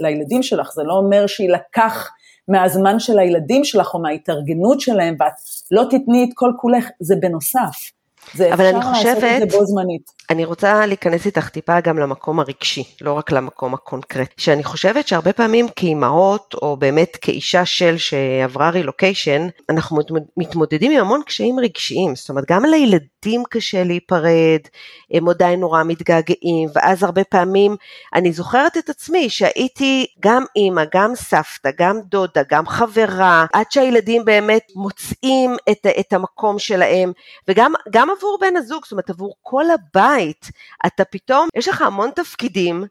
לילדים 0.00 0.42
שלך, 0.42 0.72
זה 0.74 0.82
לא 0.82 0.92
אומר 0.92 1.26
שיילקח 1.26 2.10
מהזמן 2.48 2.98
של 2.98 3.18
הילדים 3.18 3.64
שלך 3.64 3.94
או 3.94 3.98
מההתארגנות 3.98 4.80
שלהם, 4.80 5.16
ואת 5.20 5.32
לא 5.70 5.84
תתני 5.90 6.24
את 6.24 6.28
כל 6.34 6.52
כולך, 6.56 6.88
זה 7.00 7.16
בנוסף. 7.20 7.90
זה 8.34 8.54
אבל 8.54 8.64
אני 8.64 8.82
חושבת, 8.82 9.22
לעשות 9.22 9.42
את 9.42 9.50
זה 9.50 9.58
בו 9.58 9.66
זמנית. 9.66 10.17
אני 10.30 10.44
רוצה 10.44 10.86
להיכנס 10.86 11.26
איתך 11.26 11.48
טיפה 11.48 11.80
גם 11.80 11.98
למקום 11.98 12.40
הרגשי, 12.40 12.84
לא 13.00 13.12
רק 13.12 13.32
למקום 13.32 13.74
הקונקרטי. 13.74 14.34
שאני 14.36 14.64
חושבת 14.64 15.08
שהרבה 15.08 15.32
פעמים 15.32 15.66
כאימהות, 15.76 16.54
או 16.62 16.76
באמת 16.76 17.16
כאישה 17.20 17.64
של 17.64 17.96
שעברה 17.96 18.70
רילוקיישן, 18.70 19.48
אנחנו 19.70 19.98
מתמודדים 20.36 20.92
עם 20.92 21.00
המון 21.00 21.22
קשיים 21.26 21.60
רגשיים. 21.60 22.16
זאת 22.16 22.28
אומרת, 22.28 22.44
גם 22.50 22.64
לילדים 22.64 23.42
קשה 23.50 23.84
להיפרד, 23.84 24.60
הם 25.12 25.28
עדיין 25.28 25.60
נורא 25.60 25.82
מתגעגעים, 25.84 26.68
ואז 26.74 27.02
הרבה 27.02 27.24
פעמים 27.24 27.76
אני 28.14 28.32
זוכרת 28.32 28.76
את 28.76 28.88
עצמי 28.88 29.30
שהייתי 29.30 30.06
גם 30.20 30.44
אימא, 30.56 30.82
גם 30.94 31.14
סבתא, 31.14 31.70
גם 31.78 32.00
דודה, 32.04 32.42
גם 32.50 32.66
חברה, 32.66 33.46
עד 33.52 33.66
שהילדים 33.70 34.24
באמת 34.24 34.66
מוצאים 34.76 35.56
את, 35.70 35.86
את 36.00 36.12
המקום 36.12 36.58
שלהם, 36.58 37.12
וגם 37.48 38.10
עבור 38.16 38.38
בן 38.40 38.56
הזוג, 38.56 38.84
זאת 38.84 38.92
אומרת 38.92 39.10
עבור 39.10 39.34
כל 39.42 39.64
הבית, 39.70 40.17
אתה 40.86 41.04
פתאום, 41.04 41.48
יש 41.56 41.68
לך 41.68 41.82
המון 41.82 42.10
תפקידים, 42.10 42.84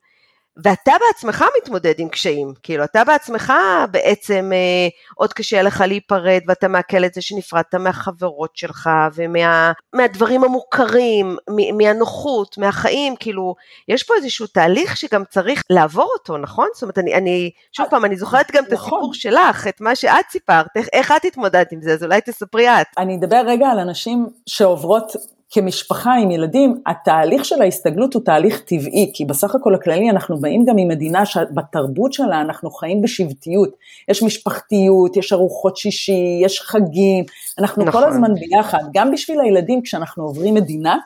ואתה 0.64 0.92
בעצמך 1.08 1.46
מתמודד 1.62 1.94
עם 1.98 2.10
קשיים, 2.10 2.54
כאילו 2.64 2.84
אתה 2.84 3.04
בעצמך 3.04 3.54
בעצם 3.92 4.52
אה, 4.54 4.88
עוד 5.16 5.34
קשה 5.34 5.62
לך 5.62 5.84
להיפרד 5.88 6.42
ואתה 6.48 6.68
מעכל 6.68 7.06
את 7.06 7.14
זה 7.14 7.22
שנפרדת 7.22 7.76
מהחברות 7.76 8.56
שלך 8.56 8.90
ומהדברים 9.16 10.42
ומה, 10.42 10.48
המוכרים, 10.48 11.38
מהנוחות, 11.78 12.58
מהחיים, 12.58 13.16
כאילו 13.16 13.56
יש 13.88 14.04
פה 14.04 14.14
איזשהו 14.16 14.48
תהליך 14.48 14.98
שגם 14.98 15.24
צריך 15.30 15.64
לעבור 15.70 16.10
אותו, 16.14 16.38
נכון? 16.38 16.68
זאת 16.74 16.82
אומרת, 16.82 16.98
אני, 16.98 17.14
אני 17.14 17.52
שוב 17.72 17.86
פעם, 17.90 18.06
אני 18.06 18.16
זוכרת 18.16 18.52
גם 18.52 18.64
נכון. 18.64 18.76
את 18.76 18.82
הסיפור 18.82 19.14
שלך, 19.14 19.68
את 19.68 19.82
מה 19.82 19.96
שאת 19.96 20.26
סיפרת, 20.32 20.66
איך, 20.76 20.88
איך 20.94 21.12
את 21.12 21.26
התמודדת 21.26 21.72
עם 21.72 21.82
זה, 21.82 21.94
אז 21.94 22.04
אולי 22.04 22.22
תספרי 22.22 22.70
את. 22.70 22.88
אני 22.98 23.18
אדבר 23.18 23.42
רגע 23.48 23.68
על 23.68 23.80
אנשים 23.80 24.28
שעוברות 24.46 25.12
כמשפחה 25.52 26.16
עם 26.16 26.32
ילדים, 26.32 26.82
התהליך 26.88 27.46
של 27.46 27.62
ההסתגלות 27.62 28.14
הוא 28.14 28.24
תהליך 28.26 28.60
טבעי, 28.60 29.12
כי 29.14 29.26
בסך 29.26 29.56
הכל 29.56 29.76
הכללי 29.76 30.10
אנחנו 30.10 30.38
באים 30.38 30.66
גם 30.66 30.76
ממדינה 30.76 31.26
שבתרבות 31.26 32.14
שלה 32.14 32.42
אנחנו 32.42 32.72
חיים 32.72 33.02
בשבטיות. 33.02 33.70
יש 34.10 34.24
משפחתיות, 34.24 35.18
יש 35.18 35.34
ארוחות 35.34 35.78
שישי, 35.78 36.40
יש 36.44 36.62
חגים, 36.62 37.26
אנחנו 37.60 37.86
נכון. 37.86 38.02
כל 38.02 38.08
הזמן 38.08 38.34
ביחד. 38.34 38.80
גם 38.94 39.12
בשביל 39.12 39.42
הילדים 39.42 39.82
כשאנחנו 39.82 40.24
עוברים 40.24 40.54
מדינה, 40.54 40.98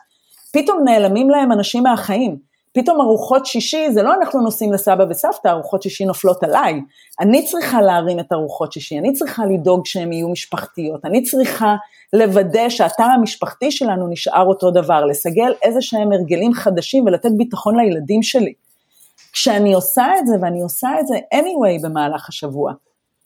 פתאום 0.54 0.84
נעלמים 0.86 1.30
להם 1.30 1.52
אנשים 1.52 1.84
מהחיים. 1.84 2.51
פתאום 2.74 3.02
ארוחות 3.02 3.46
שישי, 3.46 3.92
זה 3.92 4.04
לא 4.04 4.14
אנחנו 4.14 4.42
נוסעים 4.42 4.74
לסבא 4.74 5.06
וסבתא, 5.10 5.48
ארוחות 5.48 5.82
שישי 5.82 6.06
נופלות 6.06 6.44
עליי. 6.44 6.82
אני 7.20 7.46
צריכה 7.46 7.82
להרים 7.82 8.20
את 8.20 8.34
ארוחות 8.34 8.72
שישי, 8.72 8.98
אני 8.98 9.14
צריכה 9.14 9.46
לדאוג 9.46 9.86
שהן 9.86 10.14
יהיו 10.14 10.30
משפחתיות, 10.30 11.06
אני 11.06 11.24
צריכה 11.24 11.76
לוודא 12.14 12.70
שהתא 12.70 13.02
המשפחתי 13.02 13.72
שלנו 13.72 14.08
נשאר 14.08 14.46
אותו 14.46 14.72
דבר, 14.72 15.06
לסגל 15.06 15.54
איזה 15.64 15.82
שהם 15.82 16.12
הרגלים 16.12 16.54
חדשים 16.54 17.06
ולתת 17.06 17.32
ביטחון 17.38 17.80
לילדים 17.80 18.24
שלי. 18.24 18.54
כשאני 19.34 19.74
עושה 19.74 20.06
את 20.20 20.28
זה, 20.28 20.36
ואני 20.42 20.62
עושה 20.62 20.90
את 21.00 21.08
זה 21.08 21.16
anyway 21.34 21.84
במהלך 21.84 22.30
השבוע, 22.30 22.74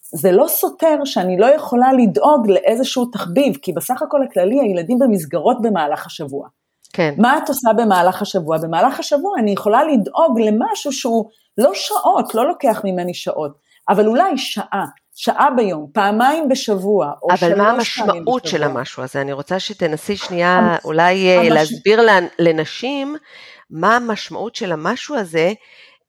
זה 0.01 0.31
לא 0.31 0.47
סותר 0.47 1.05
שאני 1.05 1.37
לא 1.37 1.45
יכולה 1.45 1.93
לדאוג 1.93 2.49
לאיזשהו 2.49 3.05
תחביב, 3.05 3.55
כי 3.61 3.73
בסך 3.73 4.01
הכל 4.01 4.23
הכללי 4.23 4.59
הילדים 4.59 4.99
במסגרות 4.99 5.61
במהלך 5.61 6.05
השבוע. 6.05 6.47
כן. 6.95 7.13
מה 7.17 7.37
את 7.37 7.49
עושה 7.49 7.69
במהלך 7.77 8.21
השבוע? 8.21 8.57
במהלך 8.57 8.99
השבוע 8.99 9.39
אני 9.39 9.51
יכולה 9.51 9.83
לדאוג 9.83 10.39
למשהו 10.39 10.91
שהוא 10.91 11.29
לא 11.57 11.71
שעות, 11.73 12.35
לא 12.35 12.47
לוקח 12.47 12.81
ממני 12.83 13.13
שעות, 13.13 13.57
אבל 13.89 14.07
אולי 14.07 14.37
שעה, 14.37 14.85
שעה 15.15 15.47
ביום, 15.55 15.87
פעמיים 15.93 16.49
בשבוע, 16.49 17.11
או 17.23 17.37
שלוש 17.37 17.39
פעמים 17.39 17.77
בשבוע. 17.77 18.05
אבל 18.05 18.13
מה 18.13 18.19
המשמעות 18.19 18.45
של 18.45 18.63
המשהו 18.63 19.03
הזה? 19.03 19.21
אני 19.21 19.33
רוצה 19.33 19.59
שתנסי 19.59 20.17
שנייה 20.17 20.57
המש... 20.57 20.85
אולי 20.85 21.29
אה, 21.29 21.41
המש... 21.41 21.49
להסביר 21.49 22.01
לנשים 22.39 23.15
מה 23.69 23.95
המשמעות 23.95 24.55
של 24.55 24.71
המשהו 24.71 25.15
הזה, 25.15 25.53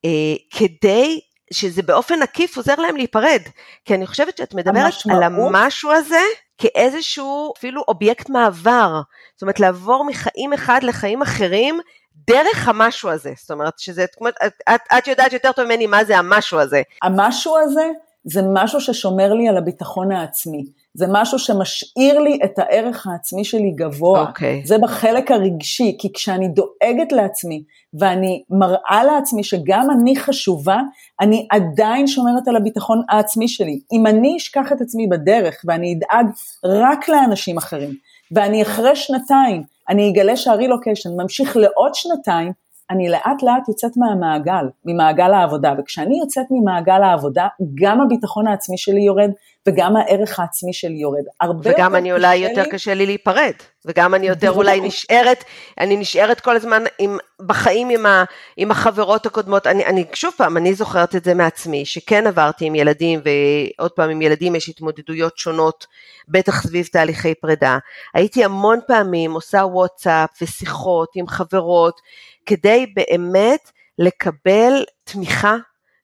אה, 0.05 0.11
כדי 0.51 1.21
שזה 1.53 1.83
באופן 1.83 2.23
עקיף 2.23 2.57
עוזר 2.57 2.75
להם 2.75 2.97
להיפרד. 2.97 3.43
כי 3.85 3.95
אני 3.95 4.07
חושבת 4.07 4.37
שאת 4.37 4.55
מדברת 4.55 4.77
המשמעות... 4.77 5.23
על 5.23 5.23
המשהו 5.23 5.93
הזה 5.93 6.21
כאיזשהו 6.59 7.53
אפילו 7.59 7.83
אובייקט 7.89 8.31
מעבר. 8.31 9.01
זאת 9.35 9.43
אומרת, 9.43 9.61
לעבור 9.61 10.05
מחיים 10.05 10.53
אחד 10.53 10.81
לחיים 10.83 11.23
אחרים 11.23 11.81
דרך 12.27 12.69
המשהו 12.69 13.11
הזה. 13.11 13.33
זאת 13.37 13.51
אומרת, 13.51 13.79
שזה 13.79 14.05
את, 14.05 14.53
את, 14.75 14.81
את 14.99 15.07
יודעת 15.07 15.33
יותר 15.33 15.53
טוב 15.53 15.65
ממני 15.65 15.87
מה 15.87 16.05
זה 16.05 16.19
המשהו 16.19 16.61
הזה. 16.61 16.83
המשהו 17.03 17.59
הזה 17.59 17.89
זה 18.25 18.41
משהו 18.55 18.81
ששומר 18.81 19.33
לי 19.33 19.49
על 19.49 19.57
הביטחון 19.57 20.13
העצמי. 20.13 20.65
זה 20.97 21.07
משהו 21.09 21.39
שמשאיר 21.39 22.19
לי 22.19 22.39
את 22.45 22.59
הערך 22.59 23.07
העצמי 23.07 23.45
שלי 23.45 23.71
גבוה. 23.71 24.25
Okay. 24.25 24.29
אוקיי. 24.29 24.63
זה 24.65 24.79
בחלק 24.79 25.31
הרגשי, 25.31 25.97
כי 25.99 26.13
כשאני 26.13 26.49
דואגת 26.49 27.13
לעצמי 27.13 27.63
ואני 28.01 28.43
מראה 28.51 29.05
לעצמי 29.05 29.45
שגם 29.45 29.89
אני 29.91 30.17
חשובה, 30.17 30.81
אני 31.21 31.47
עדיין 31.51 32.07
שומרת 32.07 32.49
על 32.49 32.57
הביטחון 32.57 33.03
העצמי 33.09 33.49
שלי. 33.49 33.81
אם 33.93 34.07
אני 34.07 34.37
אשכח 34.37 34.73
את 34.73 34.81
עצמי 34.81 35.07
בדרך 35.07 35.55
ואני 35.65 35.95
אדאג 35.95 36.27
רק 36.65 37.09
לאנשים 37.09 37.57
אחרים, 37.57 37.91
ואני 38.33 38.63
אחרי 38.63 38.97
שנתיים, 38.97 39.63
אני 39.89 40.11
אגלה 40.11 40.37
שהרילוקיישן 40.37 41.11
ממשיך 41.23 41.57
לעוד 41.57 41.95
שנתיים, 41.95 42.53
אני 42.91 43.09
לאט 43.09 43.43
לאט 43.43 43.69
יוצאת 43.69 43.93
מהמעגל, 43.97 44.69
ממעגל 44.85 45.33
העבודה, 45.33 45.75
וכשאני 45.79 46.19
יוצאת 46.19 46.47
ממעגל 46.51 47.03
העבודה, 47.03 47.49
גם 47.75 48.01
הביטחון 48.01 48.47
העצמי 48.47 48.79
שלי 48.79 49.01
יורד, 49.01 49.31
וגם 49.67 49.97
הערך 49.97 50.41
העצמי 50.41 50.73
שלי 50.73 50.95
יורד. 50.95 51.25
וגם 51.63 51.95
אני 51.95 52.13
אולי 52.13 52.37
יותר 52.37 52.63
לי... 52.63 52.71
קשה 52.71 52.95
לי 52.95 53.07
להיפרד, 53.07 53.53
וגם 53.85 54.15
אני 54.15 54.27
יותר 54.27 54.51
אולי 54.51 54.81
נשארת, 54.81 55.45
אני 55.81 55.97
נשארת 55.97 56.41
כל 56.41 56.57
הזמן 56.57 56.83
עם, 56.99 57.19
בחיים 57.47 57.89
עם, 57.91 58.07
ה, 58.07 58.25
עם 58.57 58.71
החברות 58.71 59.27
הקודמות, 59.27 59.67
אני, 59.67 59.87
אני 59.87 60.05
שוב 60.13 60.35
פעם, 60.37 60.57
אני 60.57 60.75
זוכרת 60.75 61.17
את 61.17 61.25
זה 61.25 61.35
מעצמי, 61.35 61.85
שכן 61.85 62.27
עברתי 62.27 62.65
עם 62.65 62.75
ילדים, 62.75 63.21
ועוד 63.25 63.91
פעם 63.93 64.11
עם 64.11 64.23
ילדים 64.23 64.55
יש 64.55 64.69
התמודדויות 64.69 65.39
שונות, 65.39 65.87
בטח 66.29 66.63
סביב 66.63 66.87
תהליכי 66.87 67.35
פרידה. 67.35 67.79
הייתי 68.15 68.45
המון 68.45 68.79
פעמים 68.87 69.33
עושה 69.33 69.59
וואטסאפ 69.59 70.31
ושיחות 70.43 71.09
עם 71.15 71.27
חברות, 71.27 72.01
כדי 72.47 72.87
באמת 72.97 73.71
לקבל 73.99 74.85
תמיכה 75.05 75.57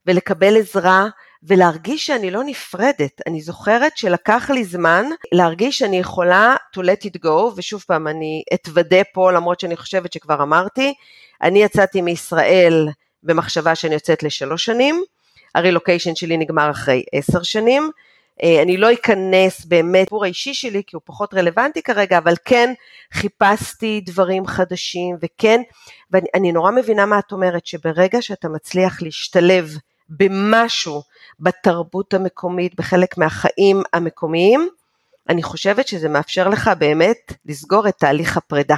ולקבל 0.06 0.56
עזרה 0.56 1.06
ולהרגיש 1.42 2.06
שאני 2.06 2.30
לא 2.30 2.44
נפרדת. 2.44 3.20
אני 3.26 3.40
זוכרת 3.40 3.96
שלקח 3.96 4.50
לי 4.50 4.64
זמן 4.64 5.04
להרגיש 5.32 5.78
שאני 5.78 5.98
יכולה 5.98 6.56
to 6.76 6.80
let 6.80 7.06
it 7.06 7.24
go, 7.24 7.52
ושוב 7.56 7.84
פעם 7.86 8.08
אני 8.08 8.42
אתוודה 8.54 9.04
פה 9.12 9.32
למרות 9.32 9.60
שאני 9.60 9.76
חושבת 9.76 10.12
שכבר 10.12 10.42
אמרתי, 10.42 10.94
אני 11.42 11.62
יצאתי 11.62 12.00
מישראל 12.00 12.88
במחשבה 13.22 13.74
שאני 13.74 13.94
יוצאת 13.94 14.22
לשלוש 14.22 14.64
שנים, 14.64 15.02
הרילוקיישן 15.54 16.14
שלי 16.14 16.36
נגמר 16.36 16.70
אחרי 16.70 17.02
עשר 17.12 17.42
שנים, 17.42 17.90
אה, 18.42 18.62
אני 18.62 18.76
לא 18.76 18.92
אכנס 18.92 19.64
באמת 19.64 20.02
לסיפור 20.02 20.24
האישי 20.24 20.54
שלי 20.54 20.82
כי 20.86 20.96
הוא 20.96 21.02
פחות 21.04 21.34
רלוונטי 21.34 21.82
כרגע, 21.82 22.18
אבל 22.18 22.34
כן 22.44 22.72
חיפשתי 23.12 24.00
דברים 24.04 24.46
חדשים 24.46 25.16
וכן, 25.22 25.60
ואני 26.10 26.52
נורא 26.52 26.70
מבינה 26.70 27.06
מה 27.06 27.18
את 27.18 27.32
אומרת, 27.32 27.66
שברגע 27.66 28.22
שאתה 28.22 28.48
מצליח 28.48 29.02
להשתלב 29.02 29.76
במשהו 30.18 31.02
בתרבות 31.40 32.14
המקומית, 32.14 32.74
בחלק 32.74 33.18
מהחיים 33.18 33.82
המקומיים, 33.92 34.68
אני 35.28 35.42
חושבת 35.42 35.88
שזה 35.88 36.08
מאפשר 36.08 36.48
לך 36.48 36.70
באמת 36.78 37.32
לסגור 37.46 37.88
את 37.88 37.94
תהליך 37.98 38.36
הפרידה. 38.36 38.76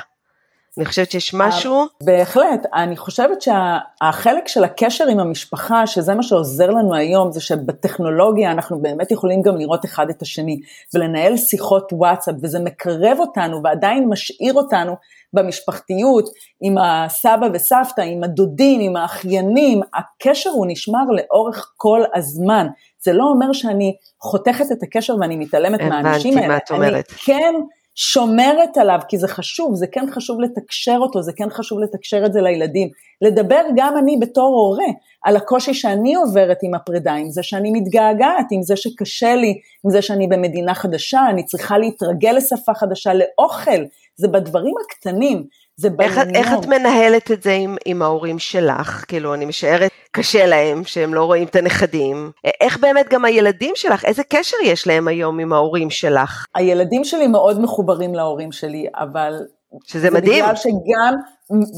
אני 0.79 0.87
חושבת 0.87 1.11
שיש 1.11 1.35
משהו... 1.35 1.87
בהחלט, 2.03 2.67
אני 2.75 2.97
חושבת 2.97 3.43
שהחלק 3.43 4.49
של 4.49 4.65
הקשר 4.65 5.07
עם 5.09 5.21
המשפחה, 5.21 5.87
שזה 5.87 6.15
מה 6.15 6.23
שעוזר 6.23 6.71
לנו 6.71 6.95
היום, 6.95 7.33
זה 7.33 7.41
שבטכנולוגיה 7.41 8.53
אנחנו 8.53 8.83
באמת 8.83 9.11
יכולים 9.11 9.43
גם 9.43 9.57
לראות 9.57 9.85
אחד 9.85 10.11
את 10.11 10.23
השני, 10.23 10.61
ולנהל 10.95 11.37
שיחות 11.37 11.93
וואטסאפ, 11.93 12.35
וזה 12.43 12.59
מקרב 12.61 13.17
אותנו 13.19 13.61
ועדיין 13.65 14.09
משאיר 14.09 14.55
אותנו 14.55 14.97
במשפחתיות, 15.33 16.29
עם 16.61 16.79
הסבא 16.79 17.47
וסבתא, 17.55 18.01
עם 18.01 18.25
הדודים, 18.25 18.81
עם 18.81 18.97
האחיינים, 18.97 19.81
הקשר 19.95 20.51
הוא 20.51 20.67
נשמר 20.69 21.05
לאורך 21.11 21.73
כל 21.77 22.03
הזמן. 22.15 22.67
זה 23.05 23.13
לא 23.13 23.25
אומר 23.25 23.53
שאני 23.53 23.97
חותכת 24.21 24.73
את 24.73 24.83
הקשר 24.83 25.17
ואני 25.21 25.37
מתעלמת 25.37 25.81
מהאנשים 25.81 26.39
האלה. 26.39 26.47
הבנתי 26.47 26.49
מה 26.49 26.57
את 26.57 26.71
אומרת. 26.71 27.09
אני 27.11 27.19
כן... 27.25 27.55
שומרת 27.95 28.77
עליו, 28.77 28.99
כי 29.09 29.19
זה 29.19 29.29
חשוב, 29.29 29.75
זה 29.75 29.87
כן 29.87 30.07
חשוב 30.11 30.41
לתקשר 30.41 30.97
אותו, 31.01 31.23
זה 31.23 31.33
כן 31.37 31.51
חשוב 31.51 31.79
לתקשר 31.79 32.27
את 32.27 32.33
זה 32.33 32.41
לילדים. 32.41 32.89
לדבר 33.23 33.61
גם 33.77 33.99
אני 33.99 34.17
בתור 34.21 34.57
הורה 34.57 34.93
על 35.25 35.37
הקושי 35.37 35.75
שאני 35.75 36.15
עוברת 36.15 36.59
עם 36.63 36.75
הפרידה, 36.75 37.13
עם 37.13 37.31
זה 37.31 37.43
שאני 37.43 37.71
מתגעגעת, 37.71 38.47
עם 38.51 38.63
זה 38.63 38.77
שקשה 38.77 39.35
לי, 39.35 39.61
עם 39.85 39.91
זה 39.91 40.03
שאני 40.03 40.27
במדינה 40.27 40.75
חדשה, 40.75 41.21
אני 41.31 41.45
צריכה 41.45 41.79
להתרגל 41.79 42.33
לשפה 42.33 42.75
חדשה, 42.75 43.11
לאוכל, 43.15 43.85
זה 44.17 44.29
בדברים 44.29 44.75
הקטנים. 44.87 45.47
זה 45.77 45.89
איך, 46.01 46.19
איך 46.35 46.53
את 46.59 46.67
מנהלת 46.67 47.31
את 47.31 47.43
זה 47.43 47.53
עם, 47.53 47.77
עם 47.85 48.03
ההורים 48.03 48.39
שלך? 48.39 49.05
כאילו, 49.09 49.35
אני 49.35 49.45
משערת, 49.45 49.91
קשה 50.11 50.47
להם 50.47 50.85
שהם 50.85 51.15
לא 51.15 51.25
רואים 51.25 51.47
את 51.47 51.57
הנכדים. 51.57 52.31
איך 52.61 52.79
באמת 52.81 53.07
גם 53.11 53.25
הילדים 53.25 53.73
שלך, 53.75 54.05
איזה 54.05 54.23
קשר 54.29 54.57
יש 54.65 54.87
להם 54.87 55.09
היום 55.09 55.41
עם 55.41 55.53
ההורים 55.53 55.91
שלך? 55.91 56.47
הילדים 56.55 57.05
שלי 57.05 57.27
מאוד 57.27 57.61
מחוברים 57.61 58.15
להורים 58.15 58.53
שלי, 58.53 58.87
אבל 58.97 59.41
שזה 59.85 60.01
זה 60.01 60.11
מדהים. 60.11 60.45
בגלל 60.45 60.57
שגם, 60.57 61.15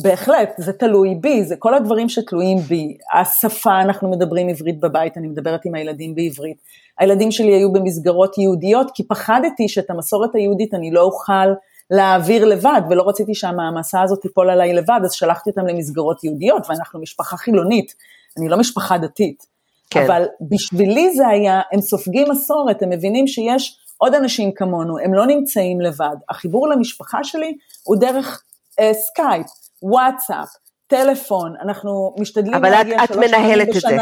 בהחלט, 0.03 0.53
זה 0.59 0.73
תלוי 0.73 1.15
בי, 1.21 1.45
זה 1.45 1.55
כל 1.59 1.75
הדברים 1.75 2.09
שתלויים 2.09 2.59
בי. 2.59 2.97
השפה, 3.19 3.81
אנחנו 3.81 4.11
מדברים 4.11 4.49
עברית 4.49 4.81
בבית, 4.81 5.17
אני 5.17 5.29
מדברת 5.29 5.61
עם 5.65 5.75
הילדים 5.75 6.15
בעברית. 6.15 6.57
הילדים 6.99 7.31
שלי 7.31 7.55
היו 7.55 7.73
במסגרות 7.73 8.39
יהודיות, 8.39 8.91
כי 8.95 9.09
פחדתי 9.09 9.69
שאת 9.69 9.91
המסורת 9.91 10.35
היהודית 10.35 10.75
אני 10.75 10.91
לא 10.91 11.01
אוכל 11.01 11.49
להעביר 11.91 12.45
לבד, 12.45 12.81
ולא 12.91 13.09
רציתי 13.09 13.35
שהמעמסה 13.35 14.03
הזאת 14.03 14.21
תיפול 14.23 14.51
עליי 14.51 14.75
לבד, 14.75 15.01
אז 15.05 15.13
שלחתי 15.13 15.51
אותם 15.51 15.67
למסגרות 15.67 16.25
יהודיות, 16.25 16.67
ואנחנו 16.69 17.01
משפחה 17.01 17.37
חילונית, 17.37 17.95
אני 18.39 18.49
לא 18.49 18.57
משפחה 18.57 18.99
דתית. 18.99 19.47
כן. 19.91 20.05
אבל 20.05 20.27
בשבילי 20.51 21.15
זה 21.15 21.29
היה, 21.29 21.61
הם 21.73 21.81
סופגים 21.81 22.31
מסורת, 22.31 22.83
הם 22.83 22.91
מבינים 22.91 23.27
שיש 23.27 23.79
עוד 23.99 24.15
אנשים 24.15 24.53
כמונו, 24.55 24.99
הם 24.99 25.15
לא 25.15 25.27
נמצאים 25.27 25.81
לבד. 25.81 26.17
החיבור 26.29 26.69
למשפחה 26.69 27.25
שלי 27.25 27.57
הוא 27.85 27.97
דרך 27.97 28.43
אה, 28.81 28.95
סקייפ, 28.95 29.47
וואטסאפ, 29.83 30.49
טלפון, 30.87 31.55
אנחנו 31.63 32.15
משתדלים 32.19 32.63
להגיע 32.63 33.07
שלוש 33.07 33.09
פעמים 33.09 33.19
בשנה. 33.19 33.21
אבל 33.21 33.29
את 33.29 33.33
מנהלת 33.33 33.69
את 33.69 33.81
זה. 33.81 33.97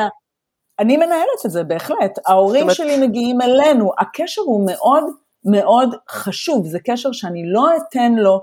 אני 0.79 0.97
מנהלת 0.97 1.47
את 1.47 1.50
זה, 1.50 1.64
בהחלט. 1.64 2.19
ההורים 2.26 2.62
אומרת... 2.62 2.76
שלי 2.76 3.07
מגיעים 3.07 3.41
אלינו, 3.41 3.93
הקשר 3.99 4.43
הוא 4.43 4.67
מאוד 4.67 5.05
מאוד 5.45 5.95
חשוב, 6.11 6.67
זה 6.67 6.79
קשר 6.87 7.13
שאני 7.13 7.43
לא 7.53 7.69
אתן 7.77 8.13
לו 8.13 8.41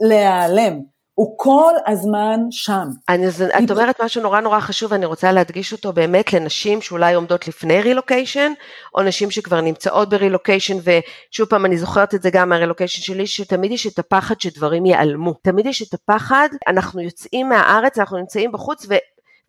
להיעלם. 0.00 0.92
הוא 1.14 1.34
כל 1.36 1.72
הזמן 1.86 2.40
שם. 2.50 2.84
אני, 3.08 3.26
אז, 3.26 3.42
את 3.64 3.70
אומרת 3.70 4.00
משהו 4.02 4.22
נורא 4.22 4.40
נורא 4.40 4.60
חשוב, 4.60 4.92
אני 4.92 5.06
רוצה 5.06 5.32
להדגיש 5.32 5.72
אותו 5.72 5.92
באמת 5.92 6.32
לנשים 6.32 6.82
שאולי 6.82 7.14
עומדות 7.14 7.48
לפני 7.48 7.80
רילוקיישן, 7.80 8.52
או 8.94 9.02
נשים 9.02 9.30
שכבר 9.30 9.60
נמצאות 9.60 10.08
ברילוקיישן, 10.08 10.76
ושוב 10.78 11.48
פעם, 11.48 11.66
אני 11.66 11.78
זוכרת 11.78 12.14
את 12.14 12.22
זה 12.22 12.30
גם 12.32 12.48
מהרילוקיישן 12.48 13.02
שלי, 13.02 13.26
שתמיד 13.26 13.72
יש 13.72 13.86
את 13.86 13.98
הפחד 13.98 14.40
שדברים 14.40 14.86
ייעלמו. 14.86 15.34
תמיד 15.42 15.66
יש 15.66 15.82
את 15.82 15.94
הפחד, 15.94 16.48
אנחנו 16.68 17.00
יוצאים 17.00 17.48
מהארץ, 17.48 17.98
אנחנו 17.98 18.18
נמצאים 18.18 18.52
בחוץ, 18.52 18.86
ו, 18.88 18.94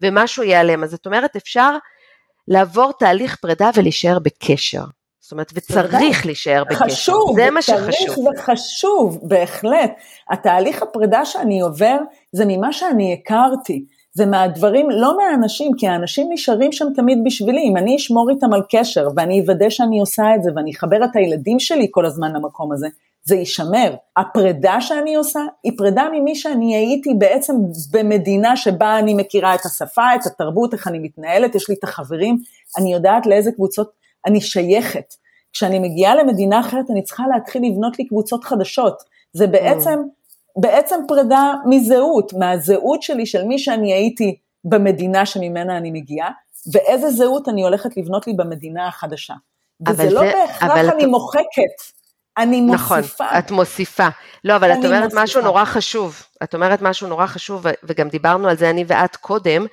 ומשהו 0.02 0.44
ייעלם. 0.44 0.84
אז 0.84 0.92
זאת 0.92 1.06
אומרת, 1.06 1.36
אפשר 1.36 1.78
לעבור 2.48 2.92
תהליך 3.00 3.36
פרידה 3.36 3.70
ולהישאר 3.76 4.20
בקשר. 4.20 4.84
זאת 5.24 5.32
אומרת, 5.32 5.52
וצריך 5.56 6.26
להישאר 6.26 6.64
בקשר, 6.64 6.86
חשוב, 6.86 7.36
זה 7.36 7.50
מה 7.52 7.62
שחשוב. 7.62 8.16
צריך 8.16 8.18
וחשוב, 8.18 9.20
בהחלט. 9.24 9.92
התהליך 10.30 10.84
הפרידה 10.84 11.26
שאני 11.26 11.62
עובר 11.62 11.98
זה 12.32 12.44
ממה 12.48 12.74
שאני 12.74 13.14
הכרתי, 13.14 13.86
זה 14.14 14.26
מהדברים, 14.26 14.90
לא 14.90 15.18
מהאנשים, 15.18 15.72
כי 15.78 15.88
האנשים 15.88 16.28
נשארים 16.32 16.72
שם 16.72 16.86
תמיד 16.96 17.18
בשבילי, 17.26 17.62
אם 17.62 17.78
אני 17.78 17.96
אשמור 17.96 18.30
איתם 18.30 18.54
על 18.54 18.62
קשר 18.72 19.08
ואני 19.16 19.42
אוודא 19.42 19.70
שאני 19.70 20.00
עושה 20.00 20.24
את 20.36 20.44
זה 20.44 20.52
ואני 20.56 20.72
אחבר 20.72 21.04
את 21.04 21.16
הילדים 21.16 21.60
שלי 21.60 21.88
כל 21.92 22.06
הזמן 22.06 22.34
למקום 22.34 22.72
הזה, 22.72 22.88
זה 23.24 23.36
יישמר. 23.36 23.96
הפרידה 24.18 24.82
שאני 24.82 25.16
עושה 25.16 25.40
היא 25.64 25.72
פרידה 25.78 26.08
ממי 26.14 26.36
שאני 26.36 26.76
הייתי 26.76 27.14
בעצם 27.18 27.54
במדינה 27.92 28.56
שבה 28.56 29.00
אני 29.00 29.14
מכירה 29.14 29.56
את 29.56 29.66
השפה, 29.66 30.16
את 30.16 30.26
התרבות, 30.26 30.74
איך 30.74 30.88
אני 30.88 31.00
מתנהלת, 31.00 31.56
יש 31.56 31.70
לי 31.70 31.76
את 31.80 31.84
החברים, 31.84 32.38
אני 32.78 32.94
יודעת 32.94 33.26
לאיזה 33.26 33.52
קבוצות 33.52 34.03
אני 34.26 34.42
שייכת. 34.42 35.14
כשאני 35.54 35.80
מגיעה 35.80 36.16
למדינה 36.16 36.60
אחרת 36.60 36.86
אני 36.90 37.04
צריכה 37.04 37.24
להתחיל 37.36 37.62
לבנות 37.66 38.00
לי 38.00 38.08
קבוצות 38.08 38.44
חדשות. 38.44 39.04
זה 39.34 39.48
בעצם, 39.48 40.00
mm. 40.00 40.62
בעצם 40.62 41.00
פרידה 41.08 41.54
מזהות, 41.70 42.34
מהזהות 42.34 43.02
שלי 43.02 43.26
של 43.26 43.44
מי 43.44 43.60
שאני 43.60 43.94
הייתי 43.94 44.36
במדינה 44.66 45.26
שממנה 45.26 45.78
אני 45.78 45.92
מגיעה, 45.92 46.32
ואיזה 46.74 47.10
זהות 47.10 47.50
אני 47.50 47.64
הולכת 47.64 47.98
לבנות 47.98 48.28
לי 48.28 48.34
במדינה 48.34 48.88
החדשה. 48.88 49.34
וזה 49.88 50.10
לא 50.10 50.22
בהכרח 50.22 50.94
אני 50.94 51.04
את... 51.04 51.10
מוחקת. 51.10 52.04
אני 52.38 52.62
נכון, 52.62 52.98
מוסיפה. 52.98 53.24
נכון, 53.24 53.38
את 53.40 53.52
מוסיפה. 53.52 54.08
לא, 54.44 54.56
אבל 54.56 54.72
את 54.72 54.78
אומרת 54.86 55.04
מוסיפה. 55.04 55.24
משהו 55.24 55.42
נורא 55.42 55.66
חשוב. 55.66 56.24
את 56.44 56.56
אומרת 56.56 56.80
משהו 56.82 57.08
נורא 57.08 57.26
חשוב, 57.26 57.66
וגם 57.84 58.10
דיברנו 58.10 58.48
על 58.48 58.58
זה 58.58 58.70
אני 58.70 58.86
ואת 58.88 59.16
קודם, 59.16 59.66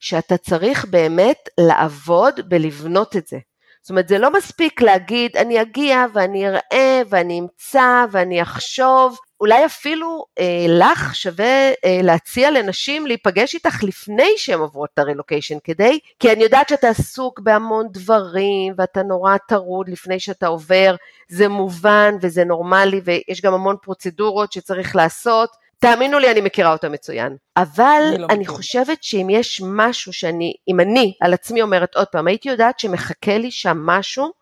שאתה 0.00 0.36
צריך 0.36 0.84
באמת 0.84 1.48
לעבוד 1.60 2.40
בלבנות 2.48 3.16
את 3.16 3.26
זה. 3.26 3.38
זאת 3.84 3.90
אומרת, 3.90 4.08
זה 4.08 4.18
לא 4.18 4.32
מספיק 4.32 4.82
להגיד, 4.82 5.36
אני 5.36 5.62
אגיע 5.62 6.06
ואני 6.12 6.48
אראה 6.48 7.02
ואני 7.08 7.40
אמצא 7.40 8.04
ואני 8.10 8.42
אחשוב, 8.42 9.18
אולי 9.40 9.66
אפילו 9.66 10.24
אה, 10.38 10.66
לך 10.68 11.14
שווה 11.14 11.68
אה, 11.84 12.00
להציע 12.02 12.50
לנשים 12.50 13.06
להיפגש 13.06 13.54
איתך 13.54 13.82
לפני 13.82 14.28
שהן 14.36 14.58
עוברות 14.60 14.90
את 14.94 14.98
הרילוקיישן, 14.98 15.56
כדי, 15.64 15.98
כי 16.18 16.32
אני 16.32 16.42
יודעת 16.42 16.68
שאתה 16.68 16.88
עסוק 16.88 17.40
בהמון 17.40 17.86
דברים 17.90 18.74
ואתה 18.78 19.02
נורא 19.02 19.36
טרוד 19.48 19.88
לפני 19.88 20.20
שאתה 20.20 20.46
עובר, 20.46 20.94
זה 21.28 21.48
מובן 21.48 22.14
וזה 22.20 22.44
נורמלי 22.44 23.00
ויש 23.04 23.40
גם 23.40 23.54
המון 23.54 23.76
פרוצדורות 23.82 24.52
שצריך 24.52 24.96
לעשות, 24.96 25.50
תאמינו 25.78 26.18
לי, 26.18 26.30
אני 26.30 26.40
מכירה 26.40 26.72
אותה 26.72 26.88
מצוין. 26.88 27.36
אבל 27.56 28.02
אני, 28.08 28.18
לא 28.18 28.26
אני 28.30 28.46
חושבת 28.46 29.02
שאם 29.02 29.26
יש 29.30 29.62
משהו 29.64 30.12
שאני, 30.12 30.54
אם 30.68 30.80
אני 30.80 31.14
על 31.20 31.34
עצמי 31.34 31.62
אומרת 31.62 31.94
עוד 31.94 32.06
פעם, 32.06 32.26
הייתי 32.26 32.48
יודעת 32.48 32.78
שמחכה 32.78 33.38
לי 33.38 33.50
שם 33.50 33.78
משהו, 33.86 34.32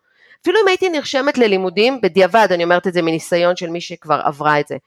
אפילו 0.41 0.59
אם 0.63 0.67
הייתי 0.67 0.89
נרשמת 0.89 1.37
ללימודים, 1.37 2.01
בדיעבד, 2.01 2.47
אני 2.51 2.63
אומרת 2.63 2.87
את 2.87 2.93
זה 2.93 3.01
מניסיון 3.01 3.55
של 3.55 3.69
מי 3.69 3.81
שכבר 3.81 4.21
עברה 4.23 4.59
את 4.59 4.67
זה, 4.67 4.77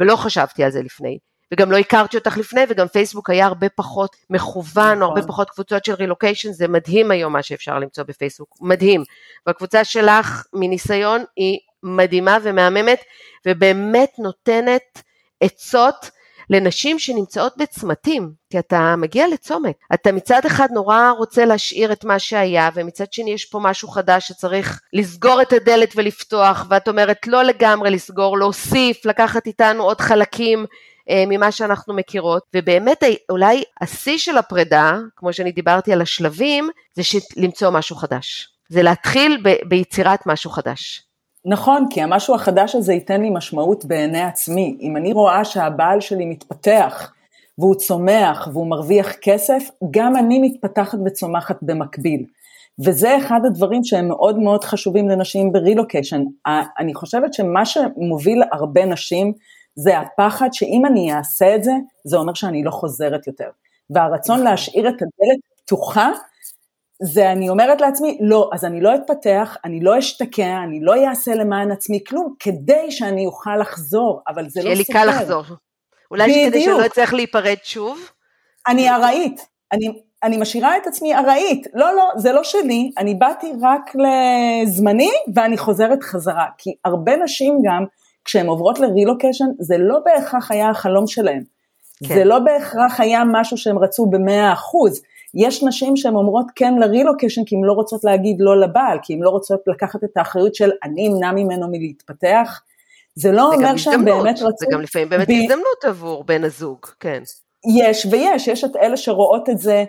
ולא 0.00 0.16
חשבתי 0.16 0.64
על 0.64 0.70
זה 0.70 0.82
לפני. 0.82 1.18
וגם 1.52 1.72
לא 1.72 1.76
הכרתי 1.76 2.16
אותך 2.16 2.36
לפני, 2.36 2.60
וגם 2.68 2.88
פייסבוק 2.88 3.30
היה 3.30 3.46
הרבה 3.46 3.68
פחות 3.68 4.16
מכוון, 4.30 4.86
נכון. 4.86 5.02
או 5.02 5.06
הרבה 5.06 5.22
פחות 5.22 5.50
קבוצות 5.50 5.84
של 5.84 5.94
רילוקיישן, 5.94 6.52
זה 6.52 6.68
מדהים 6.68 7.10
היום 7.10 7.32
מה 7.32 7.42
שאפשר 7.42 7.78
למצוא 7.78 8.04
בפייסבוק, 8.04 8.56
מדהים. 8.60 9.04
והקבוצה 9.46 9.84
שלך 9.84 10.46
מניסיון 10.52 11.24
היא 11.36 11.58
מדהימה 11.82 12.38
ומהממת, 12.42 13.00
ובאמת 13.46 14.10
נותנת 14.18 15.02
עצות 15.40 16.10
לנשים 16.50 16.98
שנמצאות 16.98 17.52
בצמתים, 17.56 18.32
כי 18.50 18.58
אתה 18.58 18.94
מגיע 18.98 19.28
לצומת. 19.28 19.74
אתה 19.94 20.12
מצד 20.12 20.40
אחד 20.46 20.68
נורא 20.72 21.10
רוצה 21.18 21.44
להשאיר 21.44 21.92
את 21.92 22.04
מה 22.04 22.18
שהיה, 22.18 22.70
ומצד 22.74 23.12
שני 23.12 23.32
יש 23.32 23.44
פה 23.44 23.58
משהו 23.62 23.88
חדש 23.88 24.28
שצריך 24.28 24.80
לסגור 24.92 25.42
את 25.42 25.52
הדלת 25.52 25.92
ולפתוח, 25.96 26.66
ואת 26.70 26.88
אומרת 26.88 27.26
לא 27.26 27.42
לגמרי 27.42 27.90
לסגור, 27.90 28.38
להוסיף, 28.38 29.06
לקחת 29.06 29.46
איתנו 29.46 29.82
עוד 29.82 30.00
חלקים 30.00 30.66
אה, 31.10 31.24
ממה 31.28 31.52
שאנחנו 31.52 31.94
מכירות, 31.94 32.42
ובאמת 32.56 33.02
אולי 33.30 33.62
השיא 33.80 34.18
של 34.18 34.38
הפרידה, 34.38 34.98
כמו 35.16 35.32
שאני 35.32 35.52
דיברתי 35.52 35.92
על 35.92 36.02
השלבים, 36.02 36.68
זה 36.94 37.02
למצוא 37.36 37.70
משהו 37.70 37.96
חדש. 37.96 38.48
זה 38.68 38.82
להתחיל 38.82 39.40
ב- 39.44 39.68
ביצירת 39.68 40.26
משהו 40.26 40.50
חדש. 40.50 41.02
נכון, 41.44 41.86
כי 41.90 42.02
המשהו 42.02 42.34
החדש 42.34 42.74
הזה 42.74 42.92
ייתן 42.92 43.20
לי 43.20 43.30
משמעות 43.30 43.84
בעיני 43.84 44.22
עצמי. 44.22 44.78
אם 44.80 44.96
אני 44.96 45.12
רואה 45.12 45.44
שהבעל 45.44 46.00
שלי 46.00 46.24
מתפתח, 46.24 47.12
והוא 47.58 47.74
צומח, 47.74 48.48
והוא 48.52 48.66
מרוויח 48.66 49.12
כסף, 49.22 49.68
גם 49.90 50.16
אני 50.16 50.38
מתפתחת 50.38 50.98
וצומחת 51.06 51.58
במקביל. 51.62 52.24
וזה 52.84 53.18
אחד 53.18 53.40
הדברים 53.46 53.84
שהם 53.84 54.08
מאוד 54.08 54.38
מאוד 54.38 54.64
חשובים 54.64 55.08
לנשים 55.08 55.52
ברילוקיישן. 55.52 56.22
אני 56.78 56.94
חושבת 56.94 57.34
שמה 57.34 57.66
שמוביל 57.66 58.42
הרבה 58.52 58.84
נשים, 58.84 59.32
זה 59.74 59.98
הפחד 59.98 60.48
שאם 60.52 60.86
אני 60.86 61.14
אעשה 61.14 61.54
את 61.54 61.64
זה, 61.64 61.72
זה 62.04 62.16
אומר 62.16 62.34
שאני 62.34 62.64
לא 62.64 62.70
חוזרת 62.70 63.26
יותר. 63.26 63.48
והרצון. 63.90 64.42
להשאיר 64.42 64.88
את 64.88 64.94
הדלת 64.94 65.40
פתוחה, 65.64 66.10
זה 67.02 67.32
אני 67.32 67.48
אומרת 67.48 67.80
לעצמי, 67.80 68.18
לא, 68.20 68.50
אז 68.52 68.64
אני 68.64 68.80
לא 68.80 68.94
אתפתח, 68.94 69.56
אני 69.64 69.80
לא 69.80 69.98
אשתקע, 69.98 70.56
אני 70.64 70.80
לא 70.80 71.08
אעשה 71.08 71.34
למען 71.34 71.70
עצמי 71.70 72.04
כלום, 72.08 72.34
כדי 72.38 72.90
שאני 72.90 73.26
אוכל 73.26 73.56
לחזור, 73.56 74.20
אבל 74.28 74.48
זה 74.48 74.62
לא 74.62 74.74
סופר. 74.74 74.82
שיהיה 74.84 75.04
לי 75.04 75.12
קל 75.12 75.20
לחזור. 75.20 75.42
אולי 76.10 76.34
שכדי 76.34 76.64
שלא 76.64 76.86
אצטרך 76.86 77.12
להיפרד 77.12 77.56
שוב? 77.62 77.98
אני 78.68 78.90
ארעית, 78.90 79.46
אני, 79.72 79.88
אני 80.22 80.36
משאירה 80.36 80.76
את 80.76 80.86
עצמי 80.86 81.14
ארעית, 81.14 81.66
לא, 81.74 81.94
לא, 81.96 82.10
זה 82.16 82.32
לא 82.32 82.44
שלי, 82.44 82.90
אני 82.98 83.14
באתי 83.14 83.52
רק 83.62 83.92
לזמני 83.94 85.10
ואני 85.34 85.58
חוזרת 85.58 86.02
חזרה, 86.02 86.46
כי 86.58 86.70
הרבה 86.84 87.16
נשים 87.16 87.58
גם, 87.64 87.84
כשהן 88.24 88.46
עוברות 88.46 88.80
לרילוקיישן, 88.80 89.48
זה 89.60 89.78
לא 89.78 89.98
בהכרח 90.04 90.50
היה 90.50 90.70
החלום 90.70 91.06
שלהן. 91.06 91.42
כן. 92.08 92.14
זה 92.14 92.24
לא 92.24 92.38
בהכרח 92.38 93.00
היה 93.00 93.22
משהו 93.32 93.56
שהם 93.56 93.78
רצו 93.78 94.06
במאה 94.06 94.52
אחוז, 94.52 95.02
יש 95.34 95.62
נשים 95.62 95.96
שהן 95.96 96.14
אומרות 96.14 96.46
כן 96.54 96.74
לרילוקיישן 96.74 97.44
כי 97.44 97.56
הן 97.56 97.64
לא 97.64 97.72
רוצות 97.72 98.04
להגיד 98.04 98.36
לא 98.38 98.60
לבעל, 98.60 98.98
כי 99.02 99.12
הן 99.12 99.20
לא 99.22 99.30
רוצות 99.30 99.60
לקחת 99.66 100.04
את 100.04 100.16
האחריות 100.16 100.54
של 100.54 100.70
אני 100.84 101.08
אמנע 101.08 101.32
ממנו 101.32 101.66
מלהתפתח. 101.70 102.60
זה 103.14 103.32
לא 103.32 103.52
אומר 103.54 103.76
שהן 103.76 104.04
באמת 104.04 104.36
רצו... 104.36 104.56
זה 104.58 104.66
גם 104.72 104.80
לפעמים 104.80 105.08
באמת 105.08 105.28
ב... 105.28 105.30
הזדמנות 105.30 105.84
עבור 105.84 106.24
בן 106.24 106.44
הזוג, 106.44 106.78
כן. 107.00 107.22
יש 107.76 108.06
ויש, 108.10 108.48
יש 108.48 108.64
את 108.64 108.76
אלה 108.76 108.96
שרואות 108.96 109.48
את 109.48 109.58
זה 109.58 109.84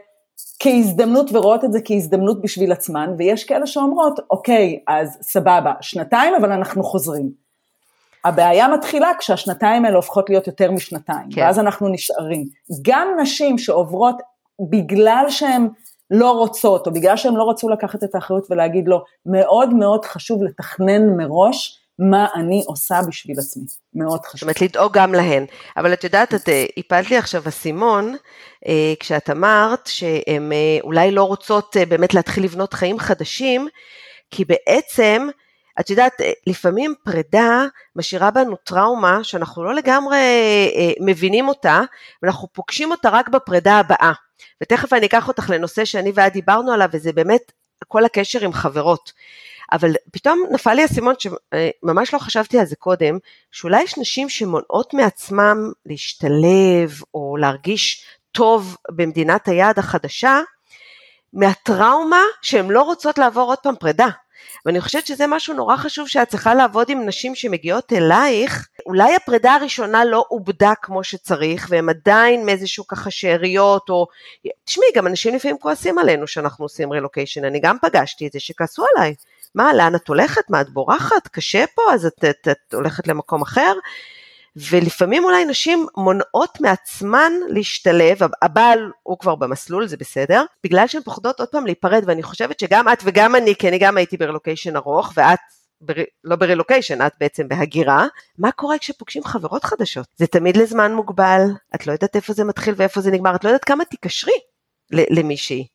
כהזדמנות 0.59 1.31
ורואות 1.33 1.63
את 1.63 1.71
זה 1.71 1.79
כהזדמנות 1.85 2.41
בשביל 2.41 2.71
עצמן, 2.71 3.13
ויש 3.17 3.43
כאלה 3.43 3.67
שאומרות, 3.67 4.19
אוקיי, 4.29 4.79
אז 4.87 5.17
סבבה, 5.21 5.73
שנתיים 5.81 6.33
אבל 6.35 6.51
אנחנו 6.51 6.83
חוזרים. 6.83 7.31
הבעיה 8.25 8.67
מתחילה 8.67 9.11
כשהשנתיים 9.19 9.85
האלה 9.85 9.95
הופכות 9.95 10.29
להיות 10.29 10.47
יותר 10.47 10.71
משנתיים, 10.71 11.31
כן. 11.31 11.41
ואז 11.41 11.59
אנחנו 11.59 11.89
נשארים. 11.89 12.47
גם 12.81 13.07
נשים 13.21 13.57
שעוברות 13.57 14.15
בגלל 14.69 15.25
שהן 15.29 15.67
לא 16.11 16.31
רוצות, 16.31 16.87
או 16.87 16.93
בגלל 16.93 17.17
שהן 17.17 17.35
לא 17.35 17.49
רצו 17.49 17.69
לקחת 17.69 18.03
את 18.03 18.15
האחריות 18.15 18.47
ולהגיד 18.51 18.87
לו, 18.87 19.03
מאוד 19.25 19.73
מאוד 19.73 20.05
חשוב 20.05 20.43
לתכנן 20.43 21.17
מראש 21.17 21.77
מה 21.99 22.27
אני 22.35 22.63
עושה 22.67 22.99
בשביל 23.07 23.35
עצמי, 23.39 23.63
מאוד 23.93 24.25
חשוב. 24.25 24.35
זאת 24.35 24.41
אומרת, 24.41 24.61
לדאוג 24.61 24.93
גם 24.93 25.13
להן. 25.13 25.45
אבל 25.77 25.93
את 25.93 26.03
יודעת, 26.03 26.33
את 26.33 26.49
אה, 26.49 26.65
הפלת 26.77 27.09
לי 27.11 27.17
עכשיו 27.17 27.41
אסימון, 27.47 28.15
אה, 28.67 28.93
כשאת 28.99 29.29
אמרת 29.29 29.87
שהן 29.87 30.51
אולי 30.83 31.11
לא 31.11 31.23
רוצות 31.23 31.75
באמת 31.89 32.13
להתחיל 32.13 32.43
לבנות 32.43 32.73
חיים 32.73 32.99
חדשים, 32.99 33.67
כי 34.31 34.45
בעצם, 34.45 35.27
את 35.79 35.89
יודעת, 35.89 36.13
לפעמים 36.47 36.93
פרידה 37.03 37.65
משאירה 37.95 38.31
בנו 38.31 38.55
טראומה 38.55 39.23
שאנחנו 39.23 39.63
לא 39.63 39.73
לגמרי 39.73 40.19
מבינים 40.99 41.47
אותה, 41.47 41.81
ואנחנו 42.23 42.47
פוגשים 42.53 42.91
אותה 42.91 43.09
רק 43.09 43.29
בפרידה 43.29 43.77
הבאה. 43.79 44.11
ותכף 44.61 44.93
אני 44.93 45.05
אקח 45.05 45.27
אותך 45.27 45.49
לנושא 45.49 45.85
שאני 45.85 46.11
ואת 46.15 46.33
דיברנו 46.33 46.71
עליו, 46.71 46.89
וזה 46.91 47.13
באמת 47.13 47.51
כל 47.87 48.05
הקשר 48.05 48.45
עם 48.45 48.53
חברות. 48.53 49.11
אבל 49.71 49.91
פתאום 50.11 50.43
נפל 50.51 50.73
לי 50.73 50.81
האסימון 50.81 51.15
שממש 51.19 52.13
לא 52.13 52.19
חשבתי 52.19 52.59
על 52.59 52.65
זה 52.65 52.75
קודם, 52.75 53.17
שאולי 53.51 53.83
יש 53.83 53.97
נשים 53.97 54.29
שמונעות 54.29 54.93
מעצמם 54.93 55.71
להשתלב 55.85 57.01
או 57.13 57.37
להרגיש 57.37 58.05
טוב 58.31 58.77
במדינת 58.91 59.47
היעד 59.47 59.79
החדשה, 59.79 60.39
מהטראומה 61.33 62.21
שהן 62.41 62.69
לא 62.69 62.81
רוצות 62.81 63.17
לעבור 63.17 63.49
עוד 63.49 63.57
פעם 63.57 63.75
פרידה. 63.75 64.07
ואני 64.65 64.81
חושבת 64.81 65.05
שזה 65.05 65.27
משהו 65.27 65.53
נורא 65.53 65.77
חשוב 65.77 66.07
שאת 66.07 66.27
צריכה 66.27 66.53
לעבוד 66.53 66.89
עם 66.89 67.05
נשים 67.05 67.35
שמגיעות 67.35 67.93
אלייך, 67.93 68.67
אולי 68.85 69.15
הפרידה 69.15 69.53
הראשונה 69.53 70.05
לא 70.05 70.25
עובדה 70.27 70.73
כמו 70.81 71.03
שצריך, 71.03 71.67
והן 71.69 71.89
עדיין 71.89 72.45
מאיזשהו 72.45 72.87
ככה 72.87 73.11
שאריות, 73.11 73.89
או... 73.89 74.07
תשמעי, 74.65 74.87
גם 74.95 75.07
אנשים 75.07 75.35
לפעמים 75.35 75.57
כועסים 75.57 75.97
עלינו 75.97 76.27
שאנחנו 76.27 76.65
עושים 76.65 76.91
רילוקיישן, 76.91 77.45
אני 77.45 77.59
גם 77.59 77.77
פגשתי 77.81 78.27
את 78.27 78.31
זה, 78.31 78.39
שכעסו 78.39 78.83
עליי. 78.95 79.15
מה, 79.55 79.73
לאן 79.73 79.95
את 79.95 80.07
הולכת? 80.07 80.49
מה, 80.49 80.61
את 80.61 80.69
בורחת? 80.69 81.27
קשה 81.27 81.65
פה? 81.75 81.81
אז 81.93 82.05
את, 82.05 82.25
את, 82.29 82.47
את 82.51 82.73
הולכת 82.73 83.07
למקום 83.07 83.41
אחר? 83.41 83.73
ולפעמים 84.55 85.23
אולי 85.23 85.45
נשים 85.45 85.85
מונעות 85.97 86.61
מעצמן 86.61 87.31
להשתלב, 87.49 88.17
הבעל 88.41 88.91
הוא 89.03 89.17
כבר 89.19 89.35
במסלול, 89.35 89.87
זה 89.87 89.97
בסדר, 89.97 90.43
בגלל 90.63 90.87
שהן 90.87 91.01
פוחדות 91.01 91.39
עוד 91.39 91.49
פעם 91.49 91.65
להיפרד, 91.65 92.03
ואני 92.07 92.23
חושבת 92.23 92.59
שגם 92.59 92.89
את 92.89 92.97
וגם 93.03 93.35
אני, 93.35 93.55
כי 93.55 93.69
אני 93.69 93.77
גם 93.77 93.97
הייתי 93.97 94.17
ברילוקיישן 94.17 94.75
ארוך, 94.75 95.13
ואת 95.15 95.39
בר... 95.81 95.93
לא 96.23 96.35
ברילוקיישן, 96.35 97.05
את 97.05 97.13
בעצם 97.19 97.47
בהגירה, 97.47 98.07
מה 98.37 98.51
קורה 98.51 98.77
כשפוגשים 98.77 99.23
חברות 99.23 99.63
חדשות? 99.63 100.05
זה 100.15 100.27
תמיד 100.27 100.57
לזמן 100.57 100.93
מוגבל, 100.93 101.41
את 101.75 101.87
לא 101.87 101.91
יודעת 101.91 102.15
איפה 102.15 102.33
זה 102.33 102.43
מתחיל 102.43 102.73
ואיפה 102.77 103.01
זה 103.01 103.11
נגמר, 103.11 103.35
את 103.35 103.43
לא 103.43 103.49
יודעת 103.49 103.65
כמה 103.65 103.85
תיקשרי 103.85 104.33
למישהי. 104.91 105.67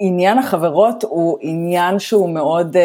עניין 0.00 0.38
החברות 0.38 1.02
הוא 1.02 1.38
עניין 1.40 1.98
שהוא 1.98 2.34
מאוד 2.34 2.76
uh, 2.76 2.80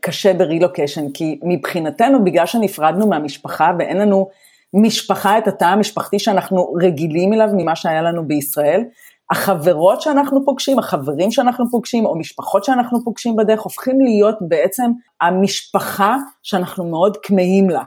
קשה 0.00 0.34
ברילוקיישן, 0.34 1.12
כי 1.14 1.40
מבחינתנו, 1.42 2.24
בגלל 2.24 2.46
שנפרדנו 2.46 3.08
מהמשפחה 3.08 3.72
ואין 3.78 3.98
לנו 3.98 4.28
משפחה, 4.74 5.38
את 5.38 5.48
התא 5.48 5.64
המשפחתי 5.64 6.18
שאנחנו 6.18 6.72
רגילים 6.82 7.32
אליו 7.32 7.48
ממה 7.56 7.76
שהיה 7.76 8.02
לנו 8.02 8.28
בישראל. 8.28 8.84
החברות 9.30 10.00
שאנחנו 10.00 10.44
פוגשים, 10.44 10.78
החברים 10.78 11.30
שאנחנו 11.30 11.70
פוגשים, 11.70 12.06
או 12.06 12.18
משפחות 12.18 12.64
שאנחנו 12.64 13.04
פוגשים 13.04 13.36
בדרך, 13.36 13.60
הופכים 13.60 14.00
להיות 14.00 14.36
בעצם 14.40 14.90
המשפחה 15.20 16.16
שאנחנו 16.42 16.84
מאוד 16.84 17.16
כמהים 17.22 17.70
לה. 17.70 17.82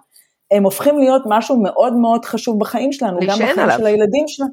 הם 0.51 0.63
הופכים 0.63 0.99
להיות 0.99 1.21
משהו 1.25 1.57
מאוד 1.57 1.93
מאוד 1.93 2.25
חשוב 2.25 2.59
בחיים 2.59 2.91
שלנו, 2.91 3.19
גם 3.19 3.27
בחיים 3.27 3.59
עליו. 3.59 3.77
של 3.77 3.85
הילדים 3.85 4.27
שלנו. 4.27 4.49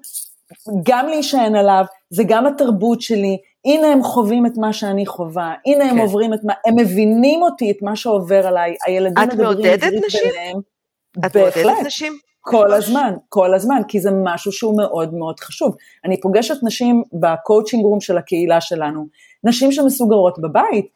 גם 0.83 1.07
להישען 1.07 1.57
עליו, 1.57 1.85
זה 2.11 2.23
גם 2.27 2.47
התרבות 2.47 3.01
שלי, 3.01 3.37
הנה 3.65 3.87
הם 3.87 4.03
חווים 4.03 4.47
את 4.47 4.53
מה 4.57 4.73
שאני 4.73 5.07
חווה, 5.07 5.55
הנה 5.67 5.85
כן. 5.85 5.91
הם 5.91 5.99
עוברים 5.99 6.35
את 6.35 6.41
מה, 6.45 6.53
הם 6.67 6.77
מבינים 6.77 7.43
אותי, 7.43 7.71
את 7.71 7.77
מה 7.83 7.97
שעובר 7.97 8.47
עליי, 8.47 8.75
הילדים 8.87 9.25
מדברים 9.29 9.51
עברית 9.51 9.81
ביניהם. 9.81 9.81
את 9.81 9.93
מעודדת 9.93 10.07
נשים? 10.07 10.78
את 11.27 11.37
מעודדת 11.37 11.87
נשים? 11.87 12.13
כל 12.41 12.75
הזמן, 12.75 13.15
כל 13.29 13.55
הזמן, 13.55 13.83
כי 13.89 14.01
זה 14.01 14.11
משהו 14.25 14.53
שהוא 14.53 14.77
מאוד 14.77 15.15
מאוד 15.15 15.41
חשוב. 15.41 15.77
אני 16.05 16.21
פוגשת 16.21 16.55
נשים 16.63 17.03
ב 17.13 17.21
coaching 17.21 17.85
room 17.85 18.01
של 18.01 18.19
הקהילה 18.19 18.61
שלנו, 18.61 19.07
נשים 19.45 19.73
שמסוגרות 19.73 20.39
בבית, 20.39 20.87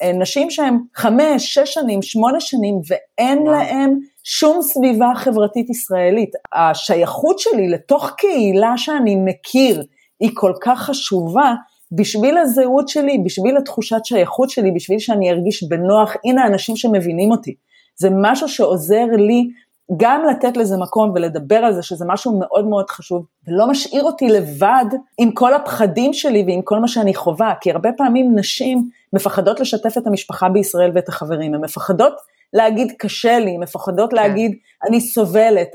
הן 0.00 0.22
נשים 0.22 0.50
שהן 0.50 0.78
חמש, 0.94 1.54
שש 1.54 1.74
שנים, 1.74 2.02
שמונה 2.02 2.40
שנים, 2.40 2.80
ואין 2.88 3.38
וואו. 3.38 3.52
להן 3.52 3.98
שום 4.24 4.62
סביבה 4.62 5.12
חברתית 5.16 5.70
ישראלית. 5.70 6.30
השייכות 6.52 7.38
שלי 7.38 7.68
לתוך 7.68 8.10
קהילה 8.18 8.72
שאני 8.76 9.16
מכיר 9.16 9.84
היא 10.20 10.30
כל 10.34 10.52
כך 10.62 10.78
חשובה, 10.78 11.54
בשביל 11.92 12.38
הזהות 12.38 12.88
שלי, 12.88 13.18
בשביל 13.24 13.56
התחושת 13.56 14.04
שייכות 14.04 14.50
שלי, 14.50 14.70
בשביל 14.70 14.98
שאני 14.98 15.30
ארגיש 15.30 15.62
בנוח, 15.62 16.16
הנה 16.24 16.44
האנשים 16.44 16.76
שמבינים 16.76 17.30
אותי. 17.30 17.54
זה 18.00 18.08
משהו 18.12 18.48
שעוזר 18.48 19.04
לי 19.18 19.50
גם 19.96 20.22
לתת 20.30 20.56
לזה 20.56 20.76
מקום 20.76 21.12
ולדבר 21.14 21.56
על 21.56 21.74
זה 21.74 21.82
שזה 21.82 22.04
משהו 22.08 22.38
מאוד 22.38 22.66
מאוד 22.66 22.90
חשוב, 22.90 23.26
ולא 23.48 23.68
משאיר 23.68 24.02
אותי 24.04 24.28
לבד 24.28 24.84
עם 25.18 25.30
כל 25.32 25.54
הפחדים 25.54 26.12
שלי 26.12 26.44
ועם 26.46 26.62
כל 26.62 26.78
מה 26.78 26.88
שאני 26.88 27.14
חווה, 27.14 27.54
כי 27.60 27.70
הרבה 27.70 27.90
פעמים 27.96 28.38
נשים 28.38 28.88
מפחדות 29.12 29.60
לשתף 29.60 29.98
את 29.98 30.06
המשפחה 30.06 30.48
בישראל 30.48 30.90
ואת 30.94 31.08
החברים, 31.08 31.54
הן 31.54 31.60
מפחדות 31.60 32.12
להגיד 32.52 32.92
קשה 32.98 33.38
לי, 33.38 33.58
מפחדות 33.58 34.10
כן. 34.10 34.16
להגיד 34.16 34.56
אני 34.88 35.00
סובלת, 35.00 35.68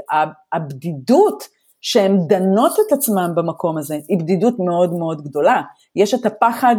הבדידות 0.53 1.43
שהן 1.81 2.27
דנות 2.27 2.75
את 2.87 2.93
עצמן 2.93 3.35
במקום 3.35 3.77
הזה 3.77 3.97
היא 4.07 4.19
בדידות 4.19 4.53
מאוד 4.59 4.93
מאוד 4.93 5.21
גדולה, 5.21 5.61
יש 5.95 6.13
את 6.13 6.25
הפחד 6.25 6.75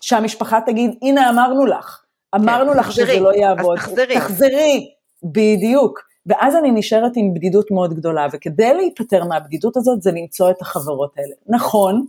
שהמשפחה 0.00 0.60
תגיד 0.66 0.90
הנה 1.02 1.30
אמרנו 1.30 1.66
לך, 1.66 2.02
אמרנו 2.34 2.72
כן, 2.72 2.78
לך 2.78 2.86
תחזרי, 2.86 3.06
שזה 3.06 3.20
לא 3.20 3.32
יעבוד, 3.32 3.78
אז 3.78 3.84
תחזרי, 3.84 4.14
תחזרי, 4.14 4.90
בדיוק. 5.22 6.00
ואז 6.26 6.56
אני 6.56 6.70
נשארת 6.70 7.12
עם 7.16 7.34
בדידות 7.34 7.70
מאוד 7.70 7.94
גדולה, 7.94 8.26
וכדי 8.32 8.74
להיפטר 8.74 9.24
מהבדידות 9.24 9.76
הזאת 9.76 10.02
זה 10.02 10.10
למצוא 10.12 10.50
את 10.50 10.60
החברות 10.60 11.12
האלה. 11.16 11.34
נכון, 11.48 12.06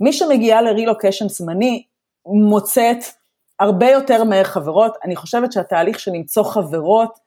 מי 0.00 0.12
שמגיעה 0.12 0.62
לרילוקיישן 0.62 1.28
זמני 1.28 1.82
מוצאת 2.26 3.04
הרבה 3.60 3.90
יותר 3.90 4.24
מהר 4.24 4.44
חברות, 4.44 4.96
אני 5.04 5.16
חושבת 5.16 5.52
שהתהליך 5.52 6.00
של 6.00 6.10
למצוא 6.10 6.42
חברות 6.42 7.18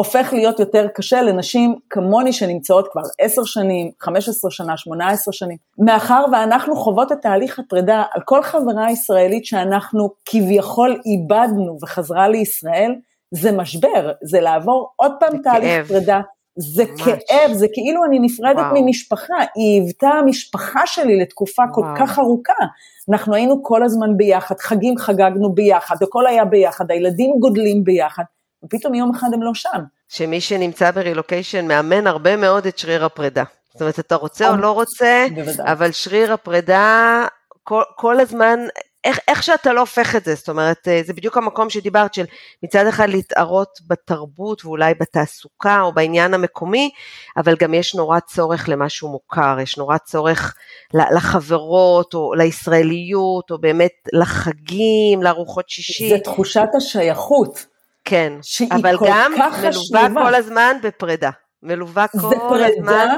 הופך 0.00 0.32
להיות 0.32 0.60
יותר 0.60 0.86
קשה 0.94 1.22
לנשים 1.22 1.74
כמוני 1.90 2.32
שנמצאות 2.32 2.88
כבר 2.92 3.02
10 3.20 3.44
שנים, 3.44 3.90
15 4.00 4.50
שנה, 4.50 4.76
18 4.76 5.32
שנים. 5.32 5.56
מאחר 5.78 6.24
ואנחנו 6.32 6.76
חוות 6.76 7.12
את 7.12 7.16
תהליך 7.22 7.58
הפרידה 7.58 8.04
על 8.12 8.22
כל 8.24 8.42
חברה 8.42 8.90
ישראלית 8.90 9.44
שאנחנו 9.44 10.10
כביכול 10.24 11.00
איבדנו 11.06 11.78
וחזרה 11.82 12.28
לישראל, 12.28 12.94
זה 13.30 13.52
משבר, 13.52 14.12
זה 14.22 14.40
לעבור 14.40 14.92
עוד 14.96 15.12
פעם 15.20 15.42
תהליך 15.42 15.88
פרידה, 15.88 16.20
זה 16.56 16.84
ממש. 16.84 17.02
כאב, 17.02 17.52
זה 17.52 17.66
כאילו 17.72 18.04
אני 18.04 18.18
נפרדת 18.18 18.56
וואו. 18.56 18.82
ממשפחה, 18.82 19.34
היא 19.54 19.80
היוותה 19.80 20.08
המשפחה 20.08 20.86
שלי 20.86 21.20
לתקופה 21.20 21.62
וואו. 21.62 21.74
כל 21.74 22.00
כך 22.00 22.18
ארוכה. 22.18 22.64
אנחנו 23.10 23.34
היינו 23.34 23.62
כל 23.62 23.82
הזמן 23.82 24.16
ביחד, 24.16 24.58
חגים 24.58 24.94
חגגנו 24.98 25.52
ביחד, 25.54 25.96
הכל 26.02 26.26
היה 26.26 26.44
ביחד, 26.44 26.90
הילדים 26.90 27.30
גודלים 27.40 27.84
ביחד, 27.84 28.22
ופתאום 28.64 28.94
יום 28.94 29.10
אחד 29.14 29.28
הם 29.34 29.42
לא 29.42 29.54
שם. 29.54 29.80
שמי 30.08 30.40
שנמצא 30.40 30.90
ברילוקיישן 30.90 31.68
מאמן 31.68 32.06
הרבה 32.06 32.36
מאוד 32.36 32.66
את 32.66 32.78
שריר 32.78 33.04
הפרידה. 33.04 33.44
זאת 33.72 33.80
אומרת, 33.80 33.98
אתה 33.98 34.14
רוצה 34.14 34.50
או 34.50 34.56
לא 34.56 34.70
רוצה, 34.70 35.26
בוודאי. 35.34 35.72
אבל 35.72 35.92
שריר 35.92 36.32
הפרידה 36.32 37.26
כל, 37.64 37.82
כל 37.96 38.20
הזמן 38.20 38.58
איך, 39.04 39.18
איך 39.28 39.42
שאתה 39.42 39.72
לא 39.72 39.80
הופך 39.80 40.16
את 40.16 40.24
זה, 40.24 40.34
זאת 40.34 40.48
אומרת, 40.48 40.88
אה, 40.88 41.00
זה 41.04 41.12
בדיוק 41.12 41.36
המקום 41.36 41.70
שדיברת 41.70 42.14
של 42.14 42.24
מצד 42.62 42.86
אחד 42.86 43.08
להתערות 43.08 43.78
בתרבות 43.86 44.64
ואולי 44.64 44.94
בתעסוקה 44.94 45.80
או 45.80 45.92
בעניין 45.92 46.34
המקומי, 46.34 46.90
אבל 47.36 47.56
גם 47.56 47.74
יש 47.74 47.94
נורא 47.94 48.20
צורך 48.20 48.68
למשהו 48.68 49.08
מוכר, 49.08 49.56
יש 49.62 49.78
נורא 49.78 49.98
צורך 49.98 50.54
לחברות 50.94 52.14
או 52.14 52.34
לישראליות 52.34 53.50
או 53.50 53.58
באמת 53.58 54.08
לחגים, 54.12 55.22
לארוחות 55.22 55.68
שישי. 55.68 56.08
זה 56.08 56.18
תחושת 56.24 56.68
השייכות. 56.76 57.69
כן, 58.04 58.32
אבל 58.72 58.96
גם 59.06 59.32
מלווה 59.32 60.08
כל 60.24 60.34
הזמן 60.34 60.76
בפרידה. 60.82 61.30
מלווה 61.62 62.06
כל 62.08 62.18
הזמן. 62.18 62.30
זה 62.30 62.36
פרידה 62.48 63.16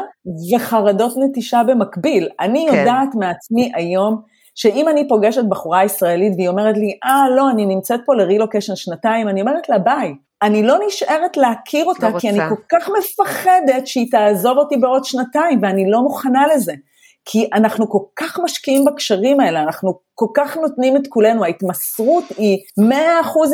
וחרדות 0.56 1.12
נטישה 1.16 1.62
במקביל. 1.66 2.28
אני 2.40 2.66
כן. 2.70 2.76
יודעת 2.78 3.08
מעצמי 3.14 3.72
היום, 3.74 4.22
שאם 4.54 4.88
אני 4.88 5.08
פוגשת 5.08 5.44
בחורה 5.48 5.84
ישראלית 5.84 6.32
והיא 6.36 6.48
אומרת 6.48 6.76
לי, 6.76 6.98
אה, 7.04 7.30
לא, 7.36 7.50
אני 7.50 7.66
נמצאת 7.66 8.00
פה 8.06 8.14
לרילוקיישן 8.14 8.76
שנתיים, 8.76 9.28
אני 9.28 9.40
אומרת 9.40 9.68
לה, 9.68 9.78
ביי. 9.78 10.14
אני 10.42 10.62
לא 10.62 10.78
נשארת 10.86 11.36
להכיר 11.36 11.84
אותה, 11.84 12.08
לא 12.08 12.18
כי 12.18 12.30
רוצה. 12.30 12.44
אני 12.44 12.56
כל 12.56 12.62
כך 12.72 12.90
מפחדת 12.98 13.86
שהיא 13.86 14.06
תעזוב 14.10 14.58
אותי 14.58 14.76
בעוד 14.76 15.04
שנתיים, 15.04 15.58
ואני 15.62 15.90
לא 15.90 16.00
מוכנה 16.02 16.46
לזה. 16.54 16.72
כי 17.24 17.48
אנחנו 17.54 17.90
כל 17.90 18.02
כך 18.16 18.40
משקיעים 18.44 18.84
בקשרים 18.84 19.40
האלה, 19.40 19.62
אנחנו 19.62 19.98
כל 20.14 20.26
כך 20.34 20.56
נותנים 20.56 20.96
את 20.96 21.02
כולנו, 21.08 21.44
ההתמסרות 21.44 22.24
היא 22.36 22.58
100% 22.80 22.82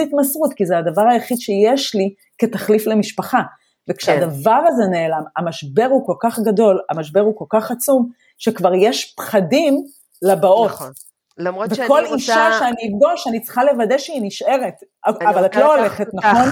התמסרות, 0.03 0.53
כי 0.57 0.67
זה 0.67 0.79
הדבר 0.79 1.03
היחיד 1.11 1.39
שיש 1.39 1.95
לי 1.95 2.15
כתחליף 2.39 2.87
למשפחה. 2.87 3.41
וכשהדבר. 3.89 4.61
הזה 4.67 4.83
נעלם, 4.91 5.23
המשבר 5.37 5.89
הוא 5.91 6.07
כל 6.07 6.15
כך 6.21 6.39
גדול, 6.39 6.81
המשבר 6.91 7.21
הוא 7.21 7.35
כל 7.37 7.45
כך 7.51 7.71
עצום, 7.71 8.11
שכבר 8.39 8.75
יש 8.75 9.15
פחדים 9.17 9.85
לבאות. 10.23 10.71
נכון. 10.71 10.91
למרות 11.39 11.75
שאני 11.75 11.89
רוצה... 11.89 12.03
וכל 12.03 12.15
אישה 12.15 12.51
שאני 12.59 12.89
אפגוש, 12.89 13.27
אני 13.27 13.41
צריכה 13.41 13.65
לוודא 13.65 13.99
שהיא 13.99 14.21
נשארת. 14.25 14.75
אבל 15.07 15.47
את 15.47 15.57
לא 15.57 15.77
הולכת, 15.77 16.07
נכון? 16.15 16.49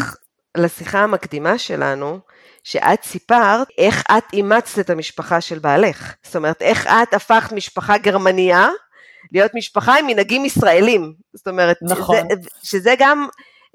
לשיחה 0.57 0.99
המקדימה 0.99 1.59
שלנו, 1.59 2.19
שאת 2.67 3.03
סיפרת 3.05 3.69
איך 3.79 4.05
את 4.19 4.25
אימצת 4.33 4.79
את 4.79 4.91
המשפחה 4.91 5.41
של 5.41 5.59
בעלך. 5.59 6.15
זאת 6.23 6.37
אומרת, 6.37 6.63
איך 6.63 6.87
את 6.87 7.15
הפכת 7.15 7.53
משפחה 7.53 7.99
גרמניה 7.99 8.69
להיות 9.33 9.51
משפחה 9.55 9.99
עם 9.99 10.07
מנהגים 10.07 10.45
ישראלים. 10.45 11.15
זאת 11.35 11.49
אומרת, 11.49 11.77
נכון. 11.83 12.17
שזה, 12.17 12.49
שזה 12.63 12.95
גם, 12.99 13.29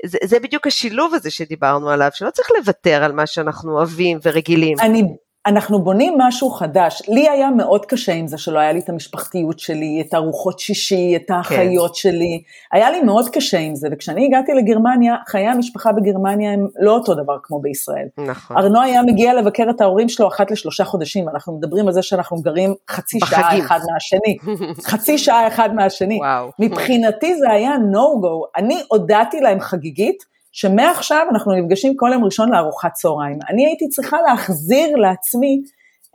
זה, 0.06 0.18
זה 0.24 0.40
בדיוק 0.40 0.68
השילוב 0.68 1.14
הזה 1.14 1.32
שדיברנו 1.32 1.90
עליו, 1.90 2.10
שלא 2.14 2.30
צריך 2.30 2.50
לוותר 2.58 3.04
על 3.04 3.12
מה 3.12 3.28
שאנחנו 3.28 3.78
אוהבים 3.78 4.20
ורגילים. 4.24 4.80
אני 4.80 5.04
אנחנו 5.48 5.84
בונים 5.84 6.14
משהו 6.18 6.50
חדש. 6.50 7.02
לי 7.08 7.30
היה 7.30 7.50
מאוד 7.50 7.86
קשה 7.86 8.14
עם 8.14 8.28
זה 8.28 8.38
שלא 8.38 8.60
היה 8.60 8.72
לי 8.72 8.80
את 8.80 8.90
המשפחתיות 8.90 9.60
שלי, 9.60 10.04
את 10.08 10.14
ארוחות 10.14 10.60
שישי, 10.60 11.16
את 11.16 11.32
האחיות 11.32 11.92
כן. 11.92 11.96
שלי. 11.96 12.42
היה 12.72 12.92
לי 12.92 13.02
מאוד 13.02 13.30
קשה 13.30 13.60
עם 13.60 13.76
זה, 13.76 13.88
וכשאני 13.92 14.26
הגעתי 14.26 14.52
לגרמניה, 14.54 15.16
חיי 15.28 15.48
המשפחה 15.48 15.92
בגרמניה 15.92 16.52
הם 16.54 16.68
לא 16.80 16.92
אותו 16.92 17.14
דבר 17.14 17.38
כמו 17.44 17.60
בישראל. 17.60 18.08
נכון. 18.18 18.58
ארנו 18.58 18.82
היה 18.82 19.02
מגיע 19.02 19.34
לבקר 19.34 19.66
את 19.70 19.82
ההורים 19.82 20.10
שלו 20.10 20.28
אחת 20.28 20.52
לשלושה 20.52 20.84
חודשים, 20.84 21.30
אנחנו 21.30 21.58
מדברים 21.58 21.88
על 21.88 21.94
זה 21.94 22.02
שאנחנו 22.02 22.38
גרים 22.38 22.74
חצי 22.90 23.20
בחגים. 23.20 23.40
שעה 23.40 23.60
אחד 23.60 23.80
מהשני. 23.94 24.38
חצי 24.92 25.18
שעה 25.18 25.48
אחד 25.48 25.76
מהשני. 25.76 26.18
וואו. 26.18 26.50
מבחינתי 26.60 27.36
זה 27.36 27.52
היה 27.52 27.76
no-go. 27.76 28.60
אני 28.62 28.82
הודעתי 28.88 29.42
להם 29.42 29.60
חגיגית, 29.60 30.31
שמעכשיו 30.52 31.28
אנחנו 31.32 31.52
נפגשים 31.52 31.94
כל 31.96 32.10
יום 32.14 32.24
ראשון 32.24 32.52
לארוחת 32.52 32.94
צהריים. 32.94 33.40
אני 33.50 33.66
הייתי 33.66 33.88
צריכה 33.88 34.18
להחזיר 34.28 34.96
לעצמי 34.96 35.62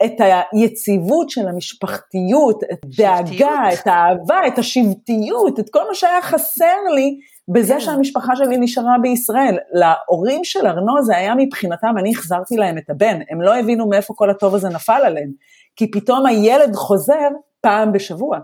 את 0.05 0.13
היציבות 0.19 1.29
של 1.29 1.47
המשפחתיות, 1.47 2.63
את 2.71 2.79
דאגה, 2.97 3.63
את 3.73 3.87
האהבה, 3.87 4.47
את 4.47 4.57
השבטיות, 4.57 5.59
את 5.59 5.69
כל 5.69 5.87
מה 5.87 5.93
שהיה 5.93 6.21
חסר 6.21 6.77
לי 6.95 7.19
בזה 7.47 7.73
כן. 7.73 7.79
שהמשפחה 7.79 8.35
שלי 8.35 8.57
נשארה 8.57 8.95
בישראל. 9.01 9.57
להורים 9.73 10.43
של 10.43 10.67
ארנו 10.67 11.03
זה 11.03 11.17
היה 11.17 11.35
מבחינתם, 11.37 11.95
אני 11.99 12.11
החזרתי 12.11 12.55
להם 12.55 12.77
את 12.77 12.89
הבן, 12.89 13.19
הם 13.29 13.41
לא 13.41 13.57
הבינו 13.57 13.89
מאיפה 13.89 14.13
כל 14.17 14.29
הטוב 14.29 14.55
הזה 14.55 14.69
נפל 14.69 15.01
עליהם, 15.05 15.31
כי 15.75 15.91
פתאום 15.91 16.25
הילד 16.25 16.75
חוזר 16.75 17.29
פעם 17.61 17.91
בשבוע. 17.91 18.37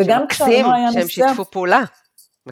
וגם 0.00 0.26
כשארנו 0.28 0.74
היה 0.74 0.86
נוסע... 0.86 1.00
שהם 1.00 1.08
שיתפו 1.08 1.44
פעולה. 1.44 1.82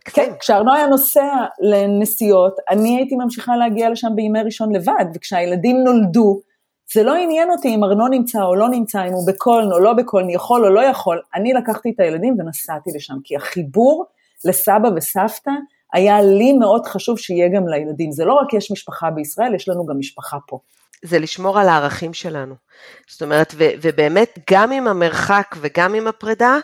כן, 0.05 0.33
כשארנו 0.41 0.75
היה 0.75 0.87
נוסע 0.87 1.45
לנסיעות, 1.61 2.57
אני 2.71 2.97
הייתי 2.97 3.17
ממשיכה 3.17 3.57
להגיע 3.57 3.91
לשם 3.91 4.09
בימי 4.15 4.43
ראשון 4.43 4.75
לבד, 4.77 5.05
וכשהילדים 5.15 5.77
נולדו, 5.85 6.41
זה 6.95 7.03
לא 7.03 7.15
עניין 7.15 7.51
אותי 7.51 7.69
אם 7.69 7.85
ארנו 7.85 8.09
נמצא 8.09 8.43
או 8.43 8.55
לא 8.55 8.69
נמצא, 8.69 9.07
אם 9.07 9.13
הוא 9.13 9.27
בקולן 9.27 9.73
או 9.73 9.79
לא 9.79 9.93
בקולן, 9.93 10.31
יכול 10.31 10.65
או 10.65 10.71
לא 10.71 10.81
יכול, 10.81 11.21
אני 11.35 11.53
לקחתי 11.53 11.93
את 11.95 12.01
הילדים 12.01 12.37
ונסעתי 12.39 12.91
לשם, 12.95 13.15
כי 13.25 13.37
החיבור 13.37 14.05
לסבא 14.45 14.89
וסבתא 14.97 15.51
היה 15.93 16.23
לי 16.23 16.53
מאוד 16.53 16.87
חשוב 16.87 17.19
שיהיה 17.19 17.49
גם 17.49 17.69
לילדים. 17.69 18.13
זה 18.13 18.25
לא 18.25 18.33
רק 18.33 18.55
יש 18.55 18.73
משפחה 18.73 19.11
בישראל, 19.11 19.55
יש 19.55 19.69
לנו 19.69 19.87
גם 19.87 19.99
משפחה 19.99 20.37
פה. 20.47 20.59
זה 21.05 21.19
לשמור 21.19 21.59
על 21.61 21.69
הערכים 21.69 22.15
שלנו. 22.15 22.55
זאת 23.09 23.23
אומרת, 23.23 23.55
ו- 23.57 23.71
ובאמת, 23.83 24.39
גם 24.51 24.73
עם 24.73 24.89
המרחק 24.89 25.57
וגם 25.61 25.95
עם 25.95 26.07
הפרידה, 26.07 26.59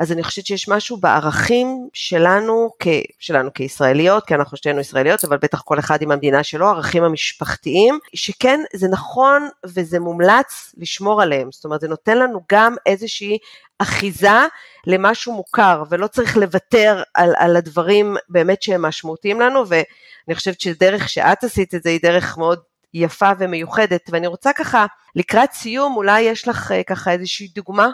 אז 0.00 0.12
אני 0.12 0.22
חושבת 0.22 0.46
שיש 0.46 0.68
משהו 0.68 0.96
בערכים 0.96 1.88
שלנו, 1.92 2.70
כ, 2.78 2.86
שלנו 3.18 3.52
כישראליות, 3.54 4.26
כי 4.26 4.34
אנחנו 4.34 4.56
שתינו 4.56 4.80
ישראליות, 4.80 5.24
אבל 5.24 5.36
בטח 5.36 5.60
כל 5.60 5.78
אחד 5.78 6.02
עם 6.02 6.10
המדינה 6.10 6.42
שלו, 6.42 6.68
ערכים 6.68 7.04
המשפחתיים, 7.04 7.98
שכן, 8.14 8.60
זה 8.72 8.88
נכון 8.88 9.48
וזה 9.64 10.00
מומלץ 10.00 10.74
לשמור 10.76 11.22
עליהם. 11.22 11.48
זאת 11.52 11.64
אומרת, 11.64 11.80
זה 11.80 11.88
נותן 11.88 12.18
לנו 12.18 12.40
גם 12.52 12.74
איזושהי 12.86 13.38
אחיזה 13.78 14.46
למשהו 14.86 15.32
מוכר, 15.32 15.82
ולא 15.90 16.06
צריך 16.06 16.36
לוותר 16.36 17.02
על, 17.14 17.32
על 17.36 17.56
הדברים 17.56 18.16
באמת 18.28 18.62
שהם 18.62 18.82
משמעותיים 18.82 19.40
לנו, 19.40 19.68
ואני 19.68 20.34
חושבת 20.34 20.60
שדרך 20.60 21.08
שאת 21.08 21.44
עשית 21.44 21.74
את 21.74 21.82
זה 21.82 21.90
היא 21.90 22.00
דרך 22.02 22.38
מאוד 22.38 22.58
יפה 22.94 23.30
ומיוחדת, 23.38 24.10
ואני 24.12 24.26
רוצה 24.26 24.52
ככה, 24.52 24.86
לקראת 25.16 25.52
סיום, 25.52 25.96
אולי 25.96 26.20
יש 26.20 26.48
לך 26.48 26.72
אה, 26.72 26.82
ככה 26.82 27.12
איזושהי 27.12 27.48
דוגמה 27.54 27.90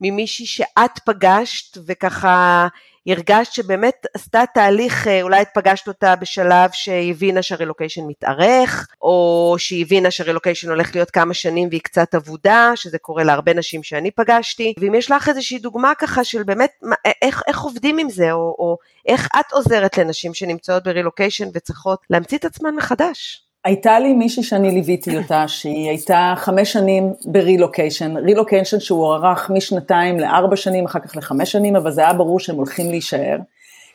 ממישהי 0.00 0.46
שאת 0.46 0.98
פגשת 1.04 1.78
וככה 1.86 2.68
הרגשת 3.06 3.52
שבאמת 3.52 4.06
עשתה 4.14 4.42
תהליך, 4.54 5.08
אה, 5.08 5.22
אולי 5.22 5.42
את 5.42 5.48
פגשת 5.54 5.88
אותה 5.88 6.16
בשלב 6.16 6.70
שהיא 6.72 7.10
הבינה 7.10 7.42
שהרילוקיישן 7.42 8.00
מתארך, 8.06 8.88
או 9.02 9.54
שהיא 9.58 9.84
הבינה 9.84 10.10
שהרילוקיישן 10.10 10.68
הולך 10.68 10.94
להיות 10.94 11.10
כמה 11.10 11.34
שנים 11.34 11.68
והיא 11.68 11.80
קצת 11.80 12.14
אבודה, 12.14 12.72
שזה 12.74 12.98
קורה 12.98 13.24
להרבה 13.24 13.54
נשים 13.54 13.82
שאני 13.82 14.10
פגשתי, 14.10 14.74
ואם 14.80 14.94
יש 14.94 15.10
לך 15.10 15.28
איזושהי 15.28 15.58
דוגמה 15.58 15.92
ככה 15.94 16.24
של 16.24 16.42
באמת 16.42 16.70
אה, 17.06 17.12
איך, 17.22 17.42
איך 17.46 17.60
עובדים 17.60 17.98
עם 17.98 18.10
זה, 18.10 18.32
או, 18.32 18.56
או 18.58 18.76
איך 19.06 19.28
את 19.40 19.52
עוזרת 19.52 19.98
לנשים 19.98 20.34
שנמצאות 20.34 20.84
ברילוקיישן 20.84 21.48
וצריכות 21.54 21.98
להמציא 22.10 22.38
את 22.38 22.44
עצמן 22.44 22.74
מחדש. 22.74 23.47
הייתה 23.68 23.98
לי 23.98 24.12
מישהי 24.12 24.42
שאני 24.42 24.70
ליוויתי 24.70 25.18
אותה, 25.18 25.48
שהיא 25.48 25.88
הייתה 25.88 26.34
חמש 26.36 26.72
שנים 26.72 27.12
ברילוקיישן, 27.24 28.16
רילוקיישן 28.16 28.80
שהוא 28.80 29.06
הוארך 29.06 29.50
משנתיים 29.50 30.20
לארבע 30.20 30.56
שנים, 30.56 30.84
אחר 30.84 30.98
כך 30.98 31.16
לחמש 31.16 31.52
שנים, 31.52 31.76
אבל 31.76 31.90
זה 31.90 32.00
היה 32.00 32.12
ברור 32.12 32.40
שהם 32.40 32.56
הולכים 32.56 32.90
להישאר. 32.90 33.36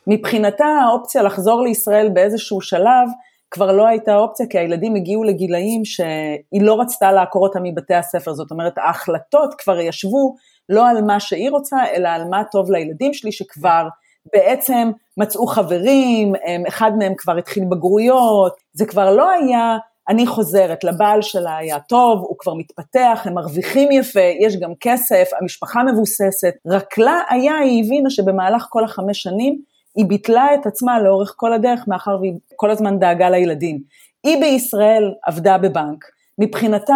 מבחינתה 0.08 0.66
האופציה 0.66 1.24
לחזור 1.24 1.62
לישראל 1.62 2.10
באיזשהו 2.10 2.62
שלב, 2.62 3.08
כבר 3.52 3.72
לא 3.72 3.88
הייתה 3.88 4.16
אופציה, 4.16 4.46
כי 4.50 4.60
הילדים 4.60 4.96
הגיעו 4.96 5.24
לגילאים 5.24 5.86
שהיא 5.86 6.62
לא 6.62 6.82
רצתה 6.82 7.12
לעקור 7.12 7.48
אותם 7.48 7.64
מבתי 7.64 7.94
הספר, 7.94 8.34
זאת 8.34 8.52
אומרת 8.52 8.78
ההחלטות 8.78 9.54
כבר 9.54 9.80
ישבו 9.80 10.36
לא 10.70 10.90
על 10.90 11.02
מה 11.02 11.20
שהיא 11.20 11.50
רוצה, 11.50 11.78
אלא 11.96 12.08
על 12.08 12.24
מה 12.30 12.44
טוב 12.52 12.72
לילדים 12.72 13.14
שלי, 13.14 13.32
שכבר 13.32 13.88
בעצם 14.34 14.92
מצאו 15.18 15.48
חברים, 15.48 16.34
אחד 16.68 16.92
מהם 16.98 17.14
כבר 17.18 17.38
התחיל 17.38 17.64
בגרויות, 17.70 18.56
זה 18.74 18.86
כבר 18.86 19.16
לא 19.16 19.30
היה, 19.32 19.78
אני 20.10 20.28
חוזרת, 20.28 20.84
לבעל 20.84 21.22
שלה 21.22 21.58
היה 21.58 21.80
טוב, 21.80 22.20
הוא 22.20 22.36
כבר 22.40 22.54
מתפתח, 22.54 23.22
הם 23.26 23.34
מרוויחים 23.34 23.92
יפה, 23.92 24.30
יש 24.40 24.58
גם 24.58 24.74
כסף, 24.80 25.30
המשפחה 25.42 25.84
מבוססת, 25.84 26.54
רק 26.68 26.98
לה 26.98 27.22
היה, 27.30 27.58
היא 27.58 27.84
הבינה 27.86 28.10
שבמהלך 28.10 28.68
כל 28.70 28.84
החמש 28.84 29.22
שנים, 29.22 29.62
היא 29.96 30.06
ביטלה 30.06 30.54
את 30.54 30.66
עצמה 30.66 31.00
לאורך 31.00 31.34
כל 31.38 31.54
הדרך, 31.54 31.88
מאחר 31.88 32.18
והיא 32.22 32.34
כל 32.56 32.72
הזמן 32.72 33.00
דאגה 33.00 33.30
לילדים. 33.30 33.80
היא 34.24 34.42
בישראל 34.42 35.14
עבדה 35.26 35.58
בבנק, 35.58 36.06
מבחינתה 36.40 36.96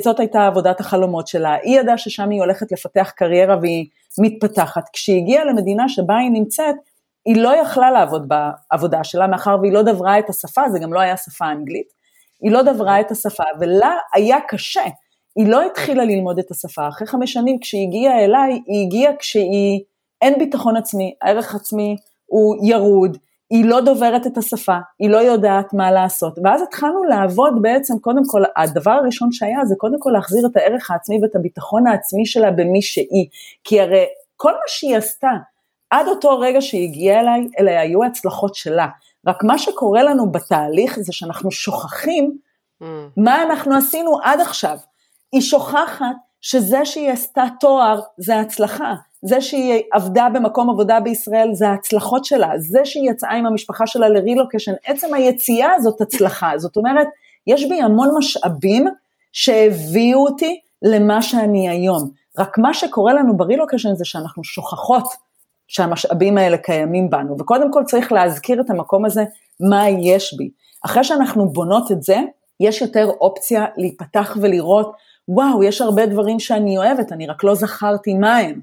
זאת 0.00 0.20
הייתה 0.20 0.46
עבודת 0.46 0.80
החלומות 0.80 1.26
שלה, 1.26 1.54
היא 1.62 1.80
ידעה 1.80 1.98
ששם 1.98 2.30
היא 2.30 2.40
הולכת 2.40 2.72
לפתח 2.72 3.12
קריירה 3.16 3.56
והיא 3.62 3.86
מתפתחת. 4.18 4.82
כשהיא 4.92 5.22
הגיעה 5.22 5.44
למדינה 5.44 5.88
שבה 5.88 6.16
היא 6.16 6.30
נמצאת, 6.30 6.74
היא 7.26 7.36
לא 7.36 7.56
יכלה 7.56 7.90
לעבוד 7.90 8.28
בעבודה 8.28 9.04
שלה, 9.04 9.26
מאחר 9.26 9.56
והיא 9.60 9.72
לא 9.72 9.82
דברה 9.82 10.18
את 10.18 10.30
השפה, 10.30 10.62
זה 10.72 10.78
גם 10.78 10.92
לא 10.92 11.00
היה 11.00 11.16
שפה 11.16 11.50
אנגלית, 11.52 11.86
היא 12.42 12.52
לא 12.52 12.62
דברה 12.62 13.00
את 13.00 13.10
השפה, 13.10 13.44
ולה 13.60 13.96
היה 14.14 14.38
קשה. 14.48 14.84
היא 15.36 15.48
לא 15.48 15.66
התחילה 15.66 16.04
ללמוד 16.04 16.38
את 16.38 16.50
השפה, 16.50 16.88
אחרי 16.88 17.06
חמש 17.06 17.32
שנים 17.32 17.58
כשהיא 17.60 17.86
הגיעה 17.86 18.24
אליי, 18.24 18.60
היא 18.66 18.86
הגיעה 18.86 19.16
כשהיא, 19.16 19.80
אין 20.22 20.38
ביטחון 20.38 20.76
עצמי, 20.76 21.14
הערך 21.22 21.54
עצמי 21.54 21.96
הוא 22.26 22.56
ירוד, 22.68 23.18
היא 23.52 23.64
לא 23.64 23.80
דוברת 23.80 24.26
את 24.26 24.38
השפה, 24.38 24.76
היא 24.98 25.10
לא 25.10 25.16
יודעת 25.16 25.74
מה 25.74 25.90
לעשות. 25.90 26.38
ואז 26.44 26.62
התחלנו 26.62 27.04
לעבוד 27.04 27.62
בעצם, 27.62 27.98
קודם 27.98 28.22
כל, 28.26 28.42
הדבר 28.56 28.90
הראשון 28.90 29.32
שהיה 29.32 29.64
זה 29.64 29.74
קודם 29.78 29.96
כל 29.98 30.10
להחזיר 30.10 30.46
את 30.46 30.56
הערך 30.56 30.90
העצמי 30.90 31.18
ואת 31.22 31.36
הביטחון 31.36 31.86
העצמי 31.86 32.26
שלה 32.26 32.50
במי 32.50 32.82
שהיא. 32.82 33.26
כי 33.64 33.80
הרי 33.80 34.04
כל 34.36 34.52
מה 34.52 34.66
שהיא 34.66 34.96
עשתה, 34.96 35.30
עד 35.90 36.08
אותו 36.08 36.40
רגע 36.40 36.60
שהיא 36.60 36.88
הגיעה 36.88 37.20
אליי, 37.20 37.48
אלה 37.58 37.80
היו 37.80 38.04
ההצלחות 38.04 38.54
שלה. 38.54 38.86
רק 39.26 39.44
מה 39.44 39.58
שקורה 39.58 40.02
לנו 40.02 40.32
בתהליך 40.32 40.98
זה 41.00 41.12
שאנחנו 41.12 41.50
שוכחים 41.50 42.38
mm. 42.82 42.86
מה 43.16 43.42
אנחנו 43.42 43.76
עשינו 43.76 44.18
עד 44.22 44.40
עכשיו. 44.40 44.78
היא 45.32 45.40
שוכחת 45.40 46.16
שזה 46.42 46.84
שהיא 46.84 47.10
עשתה 47.10 47.44
תואר 47.60 48.00
זה 48.18 48.40
הצלחה. 48.40 48.94
זה 49.24 49.40
שהיא 49.40 49.82
עבדה 49.92 50.28
במקום 50.34 50.70
עבודה 50.70 51.00
בישראל 51.00 51.50
זה 51.52 51.68
ההצלחות 51.68 52.24
שלה, 52.24 52.50
זה 52.58 52.80
שהיא 52.84 53.10
יצאה 53.10 53.32
עם 53.32 53.46
המשפחה 53.46 53.86
שלה 53.86 54.08
לרילוקיישן, 54.08 54.72
עצם 54.86 55.14
היציאה 55.14 55.72
הזאת 55.76 56.00
הצלחה, 56.00 56.52
זאת 56.56 56.76
אומרת, 56.76 57.06
יש 57.46 57.68
בי 57.68 57.82
המון 57.82 58.08
משאבים 58.18 58.86
שהביאו 59.32 60.26
אותי 60.26 60.60
למה 60.82 61.22
שאני 61.22 61.68
היום. 61.68 62.10
רק 62.38 62.58
מה 62.58 62.74
שקורה 62.74 63.14
לנו 63.14 63.36
ברילוקיישן 63.36 63.94
זה 63.94 64.04
שאנחנו 64.04 64.44
שוכחות 64.44 65.04
שהמשאבים 65.68 66.38
האלה 66.38 66.58
קיימים 66.58 67.10
בנו, 67.10 67.36
וקודם 67.38 67.72
כל 67.72 67.84
צריך 67.86 68.12
להזכיר 68.12 68.60
את 68.60 68.70
המקום 68.70 69.04
הזה, 69.04 69.24
מה 69.60 69.88
יש 69.88 70.34
בי. 70.38 70.50
אחרי 70.84 71.04
שאנחנו 71.04 71.48
בונות 71.48 71.92
את 71.92 72.02
זה, 72.02 72.16
יש 72.60 72.82
יותר 72.82 73.10
אופציה 73.20 73.66
להיפתח 73.76 74.36
ולראות, 74.40 74.92
וואו, 75.34 75.64
יש 75.64 75.80
הרבה 75.80 76.06
דברים 76.06 76.40
שאני 76.40 76.78
אוהבת, 76.78 77.12
אני 77.12 77.26
רק 77.26 77.44
לא 77.44 77.54
זכרתי 77.54 78.14
מה 78.14 78.36
הם. 78.36 78.60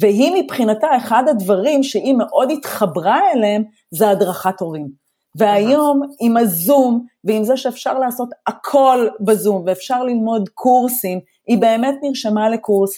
והיא 0.00 0.32
מבחינתה, 0.44 0.86
אחד 0.96 1.22
הדברים 1.28 1.82
שהיא 1.82 2.14
מאוד 2.14 2.50
התחברה 2.50 3.20
אליהם, 3.34 3.62
זה 3.90 4.08
הדרכת 4.10 4.60
הורים. 4.60 4.88
והיום 5.36 6.00
עם 6.20 6.36
הזום 6.36 7.06
ועם 7.24 7.44
זה 7.44 7.56
שאפשר 7.56 7.98
לעשות 7.98 8.28
הכל 8.46 9.08
בזום 9.20 9.62
ואפשר 9.66 10.02
ללמוד 10.02 10.48
קורסים, 10.48 11.20
היא 11.46 11.58
באמת 11.58 11.94
נרשמה 12.02 12.48
לקורס, 12.48 12.90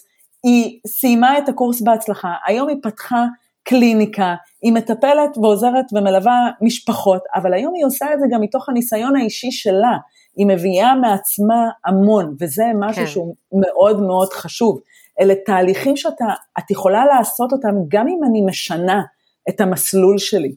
היא 0.44 0.80
סיימה 0.86 1.38
את 1.38 1.48
הקורס 1.48 1.82
בהצלחה, 1.82 2.32
היום 2.46 2.68
היא 2.68 2.76
פתחה 2.82 3.24
קליניקה, 3.64 4.34
היא 4.62 4.72
מטפלת 4.72 5.38
ועוזרת 5.38 5.84
ומלווה 5.92 6.50
משפחות, 6.60 7.22
אבל 7.34 7.54
היום 7.54 7.74
היא 7.74 7.86
עושה 7.86 8.14
את 8.14 8.20
זה 8.20 8.26
גם 8.30 8.40
מתוך 8.40 8.68
הניסיון 8.68 9.16
האישי 9.16 9.50
שלה. 9.50 9.96
היא 10.36 10.46
מביאה 10.46 10.94
מעצמה 10.94 11.68
המון, 11.84 12.36
וזה 12.40 12.64
משהו 12.80 13.02
כן. 13.02 13.10
שהוא 13.10 13.34
מאוד 13.52 14.00
מאוד 14.00 14.32
חשוב. 14.32 14.80
אלה 15.20 15.34
תהליכים 15.46 15.96
שאת 15.96 16.70
יכולה 16.70 17.04
לעשות 17.04 17.52
אותם 17.52 17.74
גם 17.88 18.08
אם 18.08 18.20
אני 18.28 18.40
משנה 18.40 19.02
את 19.48 19.60
המסלול 19.60 20.18
שלי. 20.18 20.54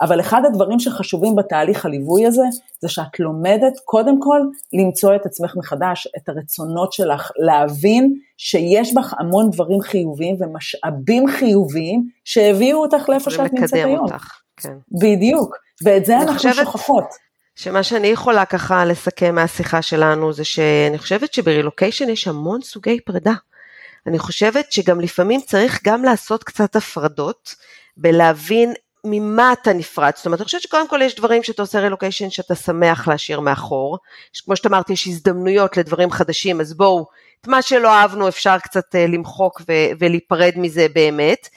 אבל 0.00 0.20
אחד 0.20 0.42
הדברים 0.46 0.78
שחשובים 0.78 1.36
בתהליך 1.36 1.86
הליווי 1.86 2.26
הזה, 2.26 2.42
זה 2.80 2.88
שאת 2.88 3.20
לומדת 3.20 3.72
קודם 3.84 4.20
כל 4.20 4.40
למצוא 4.72 5.14
את 5.14 5.26
עצמך 5.26 5.56
מחדש, 5.56 6.08
את 6.16 6.28
הרצונות 6.28 6.92
שלך, 6.92 7.30
להבין 7.36 8.14
שיש 8.36 8.94
בך 8.94 9.14
המון 9.18 9.50
דברים 9.50 9.80
חיוביים 9.80 10.36
ומשאבים 10.38 11.28
חיוביים 11.28 12.08
שהביאו 12.24 12.78
אותך 12.78 13.08
לאיפה 13.08 13.30
שאת 13.30 13.52
נמצאת 13.52 13.72
היום. 13.72 13.98
אותך, 13.98 14.40
כן. 14.56 14.74
בדיוק, 15.00 15.56
ואת 15.84 16.04
זה 16.04 16.16
אנחנו 16.16 16.34
חושבת... 16.34 16.54
שוכחות. 16.54 17.29
שמה 17.62 17.82
שאני 17.82 18.06
יכולה 18.06 18.44
ככה 18.44 18.84
לסכם 18.84 19.34
מהשיחה 19.34 19.82
שלנו 19.82 20.32
זה 20.32 20.44
שאני 20.44 20.98
חושבת 20.98 21.34
שברילוקיישן 21.34 22.08
יש 22.08 22.28
המון 22.28 22.62
סוגי 22.62 23.00
פרידה. 23.00 23.32
אני 24.06 24.18
חושבת 24.18 24.72
שגם 24.72 25.00
לפעמים 25.00 25.40
צריך 25.40 25.80
גם 25.84 26.04
לעשות 26.04 26.44
קצת 26.44 26.76
הפרדות, 26.76 27.54
בלהבין 27.96 28.72
ממה 29.04 29.52
אתה 29.52 29.72
נפרד, 29.72 30.12
זאת 30.16 30.26
אומרת 30.26 30.40
אני 30.40 30.44
חושבת 30.44 30.62
שקודם 30.62 30.88
כל 30.88 31.02
יש 31.02 31.14
דברים 31.14 31.42
שאתה 31.42 31.62
עושה 31.62 31.80
רילוקיישן 31.80 32.30
שאתה 32.30 32.54
שמח 32.54 33.08
להשאיר 33.08 33.40
מאחור, 33.40 33.98
כמו 34.44 34.56
שאת 34.56 34.66
אמרת 34.66 34.90
יש 34.90 35.06
הזדמנויות 35.06 35.76
לדברים 35.76 36.10
חדשים 36.10 36.60
אז 36.60 36.74
בואו 36.74 37.06
את 37.40 37.48
מה 37.48 37.62
שלא 37.62 37.88
אהבנו 37.88 38.28
אפשר 38.28 38.58
קצת 38.58 38.94
אה, 38.94 39.06
למחוק 39.06 39.62
ולהיפרד 39.98 40.52
מזה 40.56 40.86
באמת, 40.94 41.48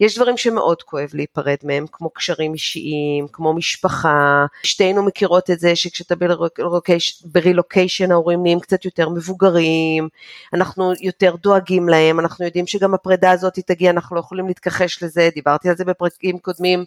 יש 0.00 0.16
דברים 0.16 0.36
שמאוד 0.36 0.82
כואב 0.82 1.08
להיפרד 1.14 1.56
מהם, 1.62 1.84
כמו 1.92 2.10
קשרים 2.10 2.52
אישיים, 2.52 3.26
כמו 3.32 3.54
משפחה, 3.54 4.46
שתינו 4.62 5.02
מכירות 5.02 5.50
את 5.50 5.60
זה 5.60 5.76
שכשאתה 5.76 6.14
ברילוקיישן 7.24 8.12
ההורים 8.12 8.42
נהיים 8.42 8.60
קצת 8.60 8.84
יותר 8.84 9.08
מבוגרים, 9.08 10.08
אנחנו 10.52 10.92
יותר 11.00 11.36
דואגים 11.36 11.88
להם, 11.88 12.20
אנחנו 12.20 12.44
יודעים 12.44 12.66
שגם 12.66 12.94
הפרידה 12.94 13.30
הזאת 13.30 13.58
תגיע, 13.58 13.90
אנחנו 13.90 14.16
לא 14.16 14.20
יכולים 14.20 14.46
להתכחש 14.46 15.02
לזה, 15.02 15.28
דיברתי 15.34 15.68
על 15.68 15.76
זה 15.76 15.84
בפרקים 15.84 16.38
קודמים. 16.38 16.84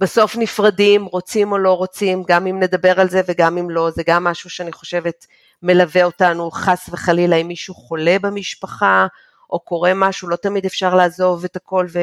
בסוף 0.00 0.36
נפרדים, 0.36 1.04
רוצים 1.04 1.52
או 1.52 1.58
לא 1.58 1.72
רוצים, 1.72 2.22
גם 2.28 2.46
אם 2.46 2.60
נדבר 2.60 3.00
על 3.00 3.08
זה 3.08 3.20
וגם 3.28 3.58
אם 3.58 3.70
לא, 3.70 3.90
זה 3.90 4.02
גם 4.06 4.24
משהו 4.24 4.50
שאני 4.50 4.72
חושבת 4.72 5.26
מלווה 5.62 6.04
אותנו 6.04 6.50
חס 6.50 6.88
וחלילה 6.92 7.36
אם 7.36 7.48
מישהו 7.48 7.74
חולה 7.74 8.16
במשפחה, 8.22 9.06
או 9.50 9.60
קורה 9.60 9.92
משהו, 9.94 10.28
לא 10.28 10.36
תמיד 10.36 10.66
אפשר 10.66 10.94
לעזוב 10.94 11.44
את 11.44 11.56
הכל 11.56 11.86
ו, 11.92 11.98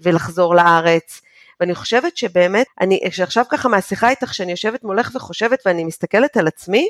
ולחזור 0.00 0.54
לארץ. 0.54 1.20
ואני 1.60 1.74
חושבת 1.74 2.16
שבאמת, 2.16 2.66
אני 2.80 3.00
עכשיו 3.04 3.44
ככה 3.48 3.68
מהשיחה 3.68 4.10
איתך, 4.10 4.34
שאני 4.34 4.50
יושבת 4.50 4.84
מולך 4.84 5.10
וחושבת 5.14 5.62
ואני 5.66 5.84
מסתכלת 5.84 6.36
על 6.36 6.46
עצמי, 6.46 6.88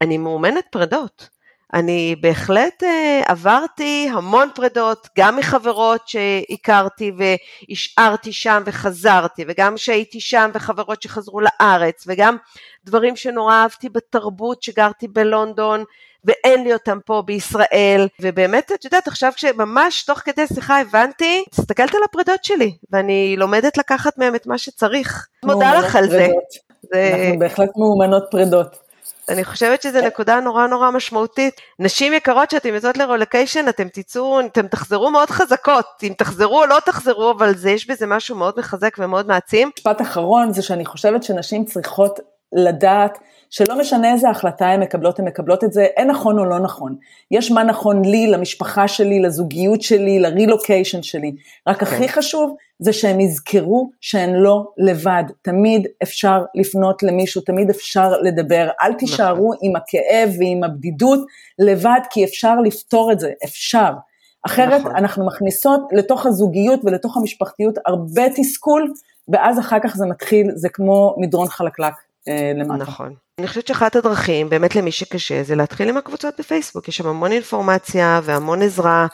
אני 0.00 0.18
מאומנת 0.18 0.64
פרדות. 0.70 1.35
אני 1.74 2.16
בהחלט 2.20 2.82
uh, 2.82 2.86
עברתי 3.30 4.08
המון 4.12 4.48
פרדות, 4.54 5.08
גם 5.18 5.36
מחברות 5.36 6.08
שהכרתי 6.08 7.12
והשארתי 7.16 8.32
שם 8.32 8.62
וחזרתי, 8.66 9.44
וגם 9.48 9.76
שהייתי 9.76 10.20
שם 10.20 10.50
וחברות 10.54 11.02
שחזרו 11.02 11.40
לארץ, 11.40 12.04
וגם 12.06 12.36
דברים 12.84 13.16
שנורא 13.16 13.54
אהבתי 13.54 13.88
בתרבות 13.88 14.62
שגרתי 14.62 15.08
בלונדון, 15.08 15.84
ואין 16.24 16.64
לי 16.64 16.72
אותם 16.72 16.98
פה 17.06 17.22
בישראל, 17.26 18.08
ובאמת, 18.20 18.72
את 18.72 18.84
יודעת, 18.84 19.08
עכשיו 19.08 19.32
כשממש 19.36 20.04
תוך 20.04 20.18
כדי 20.18 20.46
שיחה 20.46 20.80
הבנתי, 20.80 21.44
מסתכלת 21.52 21.94
על 21.94 22.00
הפרדות 22.04 22.44
שלי, 22.44 22.76
ואני 22.90 23.34
לומדת 23.38 23.76
לקחת 23.76 24.18
מהם 24.18 24.34
את 24.34 24.46
מה 24.46 24.58
שצריך. 24.58 25.26
מודה 25.44 25.78
לך 25.78 25.96
על 25.96 26.08
זה. 26.08 26.28
זה... 26.92 27.10
אנחנו 27.14 27.38
בהחלט 27.38 27.70
מאומנות 27.76 28.24
פרדות. 28.30 28.85
אני 29.28 29.44
חושבת 29.44 29.82
שזו 29.82 30.00
נקודה 30.00 30.40
נורא 30.40 30.66
נורא 30.66 30.90
משמעותית. 30.90 31.60
נשים 31.78 32.12
יקרות 32.12 32.50
שאתן 32.50 32.74
יוצאות 32.74 32.96
לרולקיישן, 32.96 33.68
אתם 33.68 33.88
תצאו, 33.88 34.40
אתם 34.40 34.66
תחזרו 34.66 35.10
מאוד 35.10 35.30
חזקות. 35.30 35.86
אם 36.02 36.12
תחזרו 36.18 36.60
או 36.60 36.66
לא 36.66 36.78
תחזרו, 36.84 37.30
אבל 37.30 37.54
זה, 37.54 37.70
יש 37.70 37.90
בזה 37.90 38.06
משהו 38.06 38.36
מאוד 38.36 38.54
מחזק 38.58 38.96
ומאוד 38.98 39.26
מעצים. 39.26 39.70
משפט 39.78 40.00
אחרון 40.00 40.52
זה 40.52 40.62
שאני 40.62 40.86
חושבת 40.86 41.22
שנשים 41.22 41.64
צריכות 41.64 42.20
לדעת 42.52 43.18
שלא 43.50 43.78
משנה 43.78 44.12
איזה 44.12 44.30
החלטה 44.30 44.68
הן 44.68 44.80
מקבלות, 44.80 45.18
הן 45.18 45.24
מקבלות 45.24 45.64
את 45.64 45.72
זה, 45.72 45.82
אין 45.82 46.10
נכון 46.10 46.38
או 46.38 46.44
לא 46.44 46.58
נכון. 46.58 46.96
יש 47.30 47.50
מה 47.50 47.64
נכון 47.64 48.04
לי, 48.04 48.26
למשפחה 48.26 48.88
שלי, 48.88 49.20
לזוגיות 49.20 49.82
שלי, 49.82 50.18
לרילוקיישן 50.18 51.02
שלי. 51.02 51.34
רק 51.66 51.76
כן. 51.76 51.86
הכי 51.86 52.08
חשוב 52.08 52.56
זה 52.78 52.92
שהם 52.92 53.20
יזכרו 53.20 53.90
שהן 54.00 54.34
לא 54.34 54.66
לבד. 54.78 55.24
תמיד 55.42 55.86
אפשר 56.02 56.44
לפנות 56.54 57.02
למישהו, 57.02 57.40
תמיד 57.40 57.70
אפשר 57.70 58.20
לדבר. 58.20 58.68
אל 58.82 58.88
נכון. 58.88 58.98
תישארו 58.98 59.54
נכון. 59.54 59.68
עם 59.68 59.76
הכאב 59.76 60.30
ועם 60.38 60.64
הבדידות 60.64 61.20
לבד, 61.58 62.00
כי 62.10 62.24
אפשר 62.24 62.60
לפתור 62.60 63.12
את 63.12 63.20
זה, 63.20 63.32
אפשר. 63.44 63.90
אחרת 64.46 64.80
נכון. 64.80 64.96
אנחנו 64.96 65.26
מכניסות 65.26 65.80
לתוך 65.92 66.26
הזוגיות 66.26 66.80
ולתוך 66.84 67.16
המשפחתיות 67.16 67.74
הרבה 67.86 68.22
תסכול, 68.36 68.92
ואז 69.28 69.58
אחר 69.58 69.78
כך 69.82 69.96
זה 69.96 70.06
מתחיל, 70.06 70.50
זה 70.54 70.68
כמו 70.68 71.14
מדרון 71.18 71.48
חלקלק. 71.48 71.94
אה, 72.28 72.52
למטה. 72.54 72.82
נכון. 72.82 73.14
אני 73.40 73.46
חושבת 73.48 73.66
שאחת 73.66 73.96
הדרכים, 73.96 74.48
באמת 74.48 74.76
למי 74.76 74.92
שקשה, 74.92 75.42
זה 75.42 75.54
להתחיל 75.54 75.88
עם 75.88 75.96
הקבוצות 75.96 76.34
בפייסבוק, 76.38 76.88
יש 76.88 76.96
שם 76.96 77.06
המון 77.06 77.32
אינפורמציה 77.32 78.20
והמון 78.24 78.62
עזרה 78.62 79.06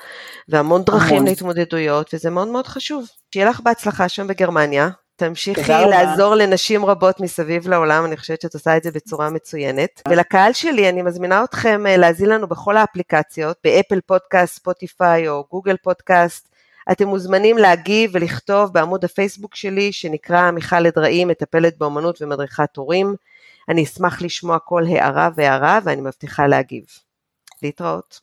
והמון 0.49 0.83
דרכים 0.83 1.17
המון. 1.17 1.29
להתמודדויות, 1.29 2.15
וזה 2.15 2.31
מאוד 2.31 2.49
מאוד 2.49 2.67
חשוב. 2.67 3.07
שיהיה 3.35 3.51
לך 3.51 3.61
בהצלחה 3.61 4.09
שם 4.09 4.27
בגרמניה, 4.27 4.89
תמשיכי 5.17 5.73
לעזור 5.91 6.35
לנשים 6.35 6.85
רבות 6.85 7.21
מסביב 7.21 7.69
לעולם, 7.69 8.05
אני 8.05 8.17
חושבת 8.17 8.41
שאת 8.41 8.55
עושה 8.55 8.77
את 8.77 8.83
זה 8.83 8.91
בצורה 8.91 9.31
מצוינת. 9.31 10.03
ולקהל 10.09 10.53
שלי, 10.53 10.89
אני 10.89 11.03
מזמינה 11.03 11.45
אתכם 11.45 11.87
אה, 11.87 11.97
להזין 11.97 12.29
לנו 12.29 12.47
בכל 12.47 12.77
האפליקציות, 12.77 13.57
באפל 13.65 14.01
פודקאסט, 14.07 14.55
ספוטיפיי 14.55 15.29
או 15.29 15.45
גוגל 15.51 15.77
פודקאסט. 15.83 16.49
אתם 16.93 17.09
מוזמנים 17.09 17.59
להגיב 17.59 18.11
ולכתוב 18.15 18.73
בעמוד 18.73 19.05
הפייסבוק 19.05 19.55
שלי, 19.55 19.93
שנקרא 19.93 20.51
מיכל 20.51 20.87
אדראי, 20.87 21.25
מטפלת 21.25 21.79
באמנות 21.79 22.23
ומדריכת 22.23 22.77
הורים. 22.77 23.15
אני 23.68 23.85
אשמח 23.85 24.22
לשמוע 24.22 24.59
כל 24.59 24.83
הערה 24.87 25.29
והערה 25.37 25.79
ואני 25.85 26.01
מבטיחה 26.01 26.46
להגיב. 26.46 26.85
להתראות. 27.62 28.20